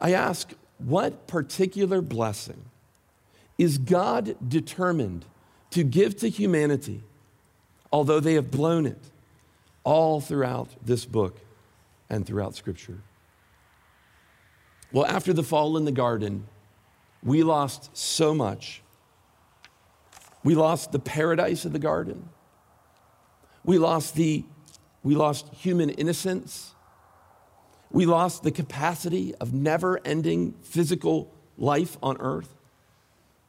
I 0.00 0.12
ask, 0.12 0.52
what 0.78 1.26
particular 1.26 2.00
blessing 2.00 2.64
is 3.58 3.78
God 3.78 4.36
determined 4.48 5.26
to 5.70 5.84
give 5.84 6.16
to 6.16 6.28
humanity, 6.28 7.02
although 7.92 8.20
they 8.20 8.34
have 8.34 8.50
blown 8.50 8.86
it 8.86 9.10
all 9.84 10.20
throughout 10.20 10.68
this 10.84 11.04
book? 11.04 11.40
and 12.10 12.26
throughout 12.26 12.56
Scripture. 12.56 12.98
Well, 14.92 15.06
after 15.06 15.32
the 15.32 15.44
fall 15.44 15.76
in 15.76 15.84
the 15.84 15.92
garden, 15.92 16.48
we 17.22 17.44
lost 17.44 17.96
so 17.96 18.34
much. 18.34 18.82
We 20.42 20.56
lost 20.56 20.90
the 20.90 20.98
paradise 20.98 21.64
of 21.64 21.72
the 21.72 21.78
garden. 21.78 22.28
We 23.64 23.78
lost 23.78 24.16
the 24.16 24.44
we 25.02 25.14
lost 25.14 25.48
human 25.54 25.88
innocence. 25.88 26.74
We 27.90 28.06
lost 28.06 28.42
the 28.42 28.52
capacity 28.52 29.34
of 29.36 29.52
never-ending 29.52 30.54
physical 30.62 31.30
life 31.58 31.96
on 32.02 32.16
earth. 32.20 32.54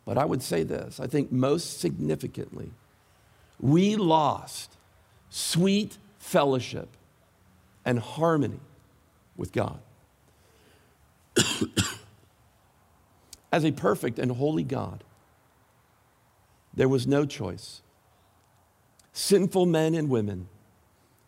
But 0.05 0.17
I 0.17 0.25
would 0.25 0.41
say 0.41 0.63
this, 0.63 0.99
I 0.99 1.07
think 1.07 1.31
most 1.31 1.79
significantly, 1.79 2.71
we 3.59 3.95
lost 3.95 4.77
sweet 5.29 5.97
fellowship 6.17 6.89
and 7.85 7.99
harmony 7.99 8.59
with 9.37 9.51
God. 9.51 9.79
As 13.51 13.63
a 13.63 13.71
perfect 13.71 14.17
and 14.17 14.31
holy 14.31 14.63
God, 14.63 15.03
there 16.73 16.89
was 16.89 17.05
no 17.05 17.25
choice. 17.25 17.81
Sinful 19.13 19.65
men 19.65 19.93
and 19.93 20.09
women 20.09 20.47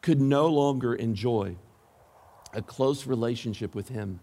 could 0.01 0.21
no 0.21 0.47
longer 0.47 0.95
enjoy 0.95 1.57
a 2.53 2.61
close 2.61 3.07
relationship 3.07 3.75
with 3.75 3.89
Him. 3.89 4.19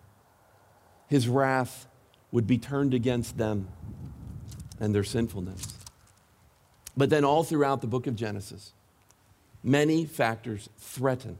His 1.09 1.29
wrath 1.29 1.87
would 2.33 2.47
be 2.47 2.59
turned 2.59 2.95
against 2.95 3.37
them 3.37 3.69
and 4.79 4.95
their 4.95 5.05
sinfulness. 5.05 5.75
But 6.97 7.11
then, 7.11 7.25
all 7.25 7.45
throughout 7.45 7.81
the 7.81 7.87
book 7.87 8.07
of 8.07 8.17
Genesis, 8.17 8.73
many 9.63 10.05
factors 10.05 10.69
threaten 10.79 11.39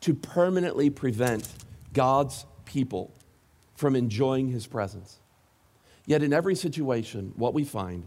to 0.00 0.14
permanently 0.14 0.90
prevent 0.90 1.48
God's 1.92 2.44
people 2.64 3.12
from 3.74 3.96
enjoying 3.96 4.48
his 4.48 4.66
presence. 4.66 5.18
Yet, 6.06 6.22
in 6.22 6.32
every 6.32 6.54
situation, 6.54 7.32
what 7.36 7.54
we 7.54 7.64
find 7.64 8.06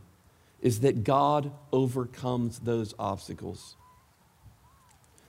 is 0.62 0.82
that 0.82 1.04
God 1.04 1.52
overcomes 1.72 2.60
those 2.60 2.94
obstacles. 3.00 3.76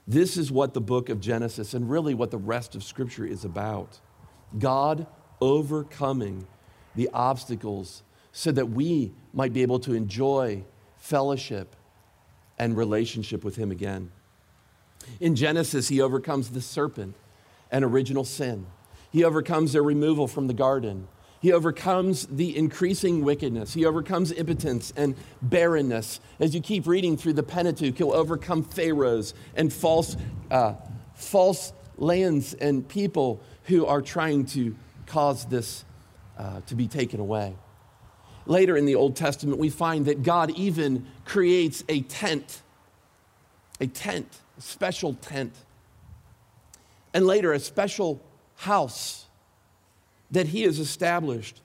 This 0.07 0.37
is 0.37 0.51
what 0.51 0.73
the 0.73 0.81
book 0.81 1.09
of 1.09 1.21
Genesis 1.21 1.73
and 1.73 1.89
really 1.89 2.13
what 2.13 2.31
the 2.31 2.37
rest 2.37 2.75
of 2.75 2.83
Scripture 2.83 3.25
is 3.25 3.45
about 3.45 3.99
God 4.57 5.07
overcoming 5.39 6.45
the 6.95 7.09
obstacles 7.13 8.03
so 8.31 8.51
that 8.51 8.69
we 8.69 9.13
might 9.33 9.53
be 9.53 9.61
able 9.61 9.79
to 9.79 9.93
enjoy 9.93 10.63
fellowship 10.97 11.75
and 12.57 12.75
relationship 12.77 13.43
with 13.43 13.55
Him 13.55 13.71
again. 13.71 14.11
In 15.19 15.35
Genesis, 15.35 15.89
he 15.89 16.01
overcomes 16.01 16.49
the 16.49 16.61
serpent 16.61 17.15
and 17.71 17.83
original 17.83 18.23
sin. 18.23 18.65
He 19.11 19.23
overcomes 19.23 19.73
their 19.73 19.83
removal 19.83 20.27
from 20.27 20.47
the 20.47 20.53
garden. 20.53 21.07
He 21.43 21.51
overcomes 21.51 22.25
the 22.27 22.55
increasing 22.55 23.21
wickedness. 23.25 23.73
He 23.73 23.85
overcomes 23.85 24.31
impotence 24.31 24.93
and 24.95 25.13
barrenness. 25.41 26.21
As 26.39 26.55
you 26.55 26.61
keep 26.61 26.87
reading 26.87 27.17
through 27.17 27.33
the 27.33 27.43
Pentateuch, 27.43 27.97
he'll 27.97 28.13
overcome 28.13 28.63
pharaohs 28.63 29.33
and 29.53 29.71
false, 29.71 30.15
uh, 30.49 30.75
false 31.15 31.73
lands 31.97 32.53
and 32.53 32.87
people 32.87 33.41
who 33.65 33.85
are 33.85 34.01
trying 34.01 34.45
to 34.45 34.73
cause 35.05 35.43
this 35.43 35.83
uh, 36.37 36.61
to 36.67 36.75
be 36.75 36.87
taken 36.87 37.19
away. 37.19 37.57
Later 38.45 38.77
in 38.77 38.85
the 38.85 38.95
Old 38.95 39.17
Testament, 39.17 39.59
we 39.59 39.69
find 39.69 40.05
that 40.05 40.23
God 40.23 40.49
even 40.51 41.05
creates 41.25 41.83
a 41.89 42.03
tent, 42.03 42.61
a 43.81 43.87
tent 43.87 44.29
a 44.57 44.61
special 44.61 45.15
tent, 45.15 45.53
and 47.13 47.27
later 47.27 47.51
a 47.51 47.59
special 47.59 48.21
house 48.55 49.25
that 50.33 50.47
he 50.47 50.63
has 50.63 50.79
established 50.79 51.61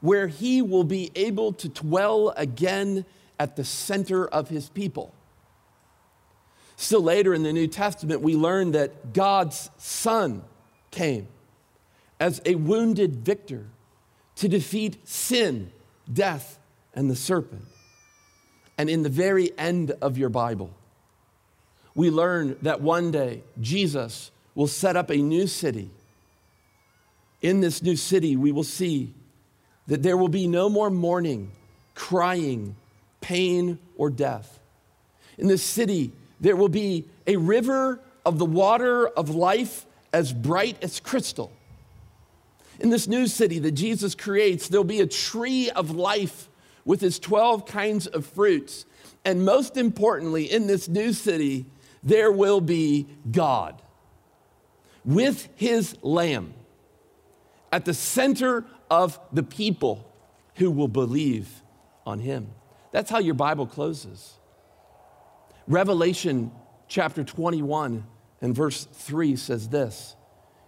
where 0.00 0.26
he 0.26 0.62
will 0.62 0.84
be 0.84 1.12
able 1.14 1.52
to 1.52 1.68
dwell 1.68 2.30
again 2.36 3.04
at 3.38 3.56
the 3.56 3.64
center 3.64 4.26
of 4.26 4.48
his 4.48 4.68
people. 4.68 5.14
Still 6.76 7.02
later 7.02 7.32
in 7.32 7.44
the 7.44 7.52
New 7.52 7.68
Testament, 7.68 8.20
we 8.20 8.34
learn 8.34 8.72
that 8.72 9.12
God's 9.12 9.70
Son 9.78 10.42
came 10.90 11.28
as 12.18 12.40
a 12.44 12.56
wounded 12.56 13.16
victor 13.16 13.66
to 14.36 14.48
defeat 14.48 15.06
sin, 15.08 15.70
death, 16.12 16.58
and 16.94 17.08
the 17.08 17.16
serpent. 17.16 17.62
And 18.76 18.90
in 18.90 19.02
the 19.02 19.08
very 19.08 19.56
end 19.56 19.92
of 20.02 20.18
your 20.18 20.30
Bible, 20.30 20.74
we 21.94 22.10
learn 22.10 22.56
that 22.62 22.80
one 22.80 23.12
day 23.12 23.44
Jesus 23.60 24.32
will 24.54 24.66
set 24.66 24.96
up 24.96 25.10
a 25.10 25.16
new 25.16 25.46
city. 25.46 25.90
In 27.42 27.60
this 27.60 27.82
new 27.82 27.96
city, 27.96 28.36
we 28.36 28.52
will 28.52 28.64
see 28.64 29.12
that 29.88 30.02
there 30.02 30.16
will 30.16 30.28
be 30.28 30.46
no 30.46 30.68
more 30.68 30.90
mourning, 30.90 31.50
crying, 31.94 32.76
pain, 33.20 33.78
or 33.96 34.10
death. 34.10 34.60
In 35.36 35.48
this 35.48 35.62
city, 35.62 36.12
there 36.40 36.54
will 36.54 36.68
be 36.68 37.04
a 37.26 37.36
river 37.36 38.00
of 38.24 38.38
the 38.38 38.46
water 38.46 39.08
of 39.08 39.30
life 39.30 39.84
as 40.12 40.32
bright 40.32 40.76
as 40.82 41.00
crystal. 41.00 41.52
In 42.78 42.90
this 42.90 43.08
new 43.08 43.26
city 43.26 43.58
that 43.58 43.72
Jesus 43.72 44.14
creates, 44.14 44.68
there'll 44.68 44.84
be 44.84 45.00
a 45.00 45.06
tree 45.06 45.68
of 45.70 45.90
life 45.90 46.48
with 46.84 47.02
its 47.02 47.18
12 47.18 47.66
kinds 47.66 48.06
of 48.06 48.24
fruits. 48.24 48.84
And 49.24 49.44
most 49.44 49.76
importantly, 49.76 50.50
in 50.50 50.68
this 50.68 50.88
new 50.88 51.12
city, 51.12 51.66
there 52.02 52.30
will 52.30 52.60
be 52.60 53.06
God 53.30 53.80
with 55.04 55.48
his 55.56 55.96
lamb 56.02 56.54
at 57.72 57.84
the 57.84 57.94
center 57.94 58.64
of 58.90 59.18
the 59.32 59.42
people 59.42 60.12
who 60.56 60.70
will 60.70 60.88
believe 60.88 61.48
on 62.06 62.20
him. 62.20 62.48
That's 62.92 63.10
how 63.10 63.18
your 63.18 63.34
Bible 63.34 63.66
closes. 63.66 64.34
Revelation 65.66 66.52
chapter 66.88 67.24
21 67.24 68.04
and 68.42 68.54
verse 68.54 68.86
3 68.92 69.36
says 69.36 69.68
this 69.68 70.14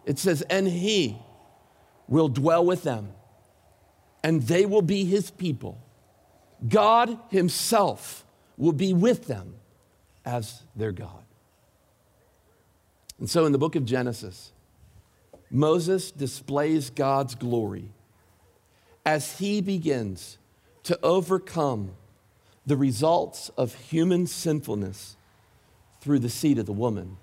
it 0.05 0.19
says, 0.19 0.43
And 0.43 0.67
he 0.67 1.19
will 2.09 2.29
dwell 2.29 2.65
with 2.65 2.83
them, 2.83 3.13
and 4.23 4.43
they 4.43 4.67
will 4.67 4.83
be 4.83 5.05
his 5.05 5.31
people. 5.31 5.81
God 6.67 7.19
himself 7.31 8.25
will 8.57 8.73
be 8.73 8.95
with 8.95 9.27
them 9.27 9.55
as 10.25 10.63
their 10.77 10.93
God. 10.93 11.25
And 13.19 13.29
so 13.29 13.47
in 13.47 13.53
the 13.53 13.59
book 13.59 13.77
of 13.77 13.85
Genesis, 13.85 14.53
Moses 15.55 16.11
displays 16.11 16.91
God's 16.91 17.37
glory 17.37 17.89
as 19.07 19.39
he 19.39 19.61
begins 19.61 20.37
to 20.83 20.99
overcome 21.01 21.93
the 22.67 22.77
results 22.77 23.51
of 23.57 23.73
human 23.73 24.27
sinfulness 24.27 25.17
through 26.01 26.19
the 26.19 26.29
seed 26.29 26.59
of 26.59 26.67
the 26.67 26.73
woman. 26.73 27.19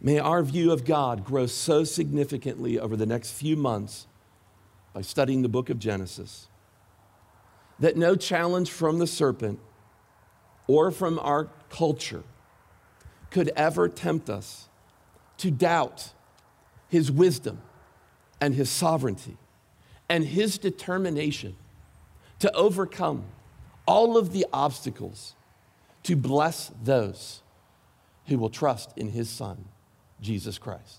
May 0.00 0.18
our 0.18 0.42
view 0.42 0.72
of 0.72 0.84
God 0.84 1.24
grow 1.24 1.46
so 1.46 1.84
significantly 1.84 2.80
over 2.80 2.96
the 2.96 3.06
next 3.06 3.30
few 3.30 3.56
months 3.56 4.08
by 4.92 5.02
studying 5.02 5.42
the 5.42 5.48
book 5.48 5.70
of 5.70 5.78
Genesis 5.78 6.48
that 7.78 7.96
no 7.96 8.16
challenge 8.16 8.72
from 8.72 8.98
the 8.98 9.06
serpent 9.06 9.60
or 10.66 10.90
from 10.90 11.20
our 11.20 11.48
culture 11.70 12.24
could 13.30 13.52
ever 13.54 13.88
tempt 13.88 14.28
us 14.28 14.68
to 15.36 15.52
doubt 15.52 16.12
his 16.88 17.10
wisdom 17.10 17.60
and 18.40 18.54
his 18.54 18.70
sovereignty 18.70 19.36
and 20.08 20.24
his 20.24 20.58
determination 20.58 21.56
to 22.38 22.52
overcome 22.54 23.24
all 23.86 24.16
of 24.16 24.32
the 24.32 24.46
obstacles 24.52 25.34
to 26.04 26.16
bless 26.16 26.70
those 26.82 27.42
who 28.26 28.38
will 28.38 28.50
trust 28.50 28.92
in 28.96 29.10
his 29.10 29.28
son, 29.28 29.64
Jesus 30.20 30.58
Christ. 30.58 30.98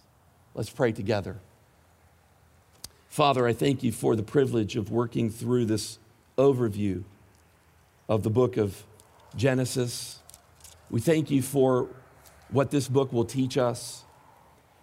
Let's 0.54 0.70
pray 0.70 0.92
together. 0.92 1.38
Father, 3.08 3.48
I 3.48 3.54
thank 3.54 3.84
you 3.84 3.92
for 3.92 4.16
the 4.16 4.24
privilege 4.24 4.76
of 4.76 4.92
working 4.92 5.30
through 5.30 5.66
this 5.66 6.00
overview 6.38 7.04
of 8.08 8.24
the 8.24 8.30
book 8.30 8.58
of 8.58 8.84
Genesis. 9.36 10.20
We 10.90 11.00
thank 11.00 11.30
you 11.30 11.42
for 11.42 11.88
what 12.50 12.72
this 12.72 12.88
book 12.88 13.14
will 13.14 13.26
teach 13.26 13.58
us. 13.58 14.04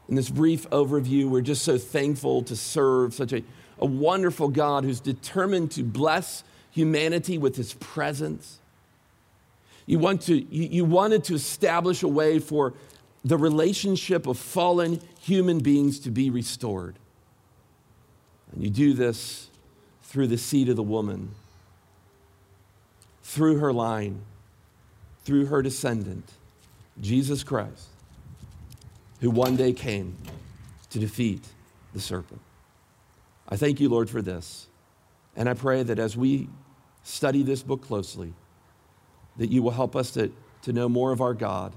In 0.08 0.14
this 0.14 0.30
brief 0.30 0.68
overview, 0.70 1.28
we're 1.28 1.40
just 1.40 1.62
so 1.62 1.78
thankful 1.78 2.42
to 2.44 2.56
serve 2.56 3.14
such 3.14 3.32
a, 3.32 3.42
a 3.78 3.86
wonderful 3.86 4.48
God 4.48 4.84
who's 4.84 5.00
determined 5.00 5.72
to 5.72 5.82
bless 5.82 6.44
humanity 6.70 7.38
with 7.38 7.56
his 7.56 7.74
presence. 7.74 8.58
You, 9.86 9.98
want 9.98 10.22
to, 10.22 10.36
you, 10.36 10.68
you 10.68 10.84
wanted 10.84 11.24
to 11.24 11.34
establish 11.34 12.02
a 12.02 12.08
way 12.08 12.38
for 12.38 12.74
the 13.24 13.36
relationship 13.36 14.26
of 14.26 14.38
fallen 14.38 15.00
human 15.20 15.58
beings 15.58 15.98
to 16.00 16.10
be 16.10 16.30
restored. 16.30 16.96
And 18.52 18.62
you 18.62 18.70
do 18.70 18.94
this 18.94 19.48
through 20.02 20.28
the 20.28 20.38
seed 20.38 20.68
of 20.68 20.76
the 20.76 20.82
woman, 20.82 21.30
through 23.22 23.58
her 23.58 23.72
line, 23.72 24.22
through 25.24 25.46
her 25.46 25.62
descendant. 25.62 26.30
Jesus 27.00 27.42
Christ, 27.42 27.88
who 29.20 29.30
one 29.30 29.56
day 29.56 29.72
came 29.72 30.16
to 30.90 30.98
defeat 30.98 31.44
the 31.92 32.00
serpent. 32.00 32.40
I 33.48 33.56
thank 33.56 33.80
you, 33.80 33.88
Lord, 33.88 34.10
for 34.10 34.22
this. 34.22 34.66
And 35.36 35.48
I 35.48 35.54
pray 35.54 35.82
that 35.82 35.98
as 35.98 36.16
we 36.16 36.48
study 37.04 37.42
this 37.42 37.62
book 37.62 37.82
closely, 37.82 38.32
that 39.36 39.50
you 39.50 39.62
will 39.62 39.70
help 39.70 39.94
us 39.94 40.10
to, 40.12 40.32
to 40.62 40.72
know 40.72 40.88
more 40.88 41.12
of 41.12 41.20
our 41.20 41.34
God, 41.34 41.72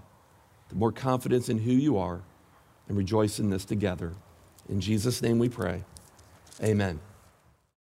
the 0.70 0.76
more 0.76 0.92
confidence 0.92 1.50
in 1.50 1.60
who 1.60 1.72
you 1.72 1.98
are, 1.98 2.22
and 2.88 2.98
rejoice 2.98 3.40
in 3.40 3.50
this 3.50 3.66
together. 3.66 4.14
In 4.68 4.82
Jesus' 4.82 5.22
name 5.22 5.40
we 5.40 5.50
pray. 5.50 5.84
Amen. 6.64 7.00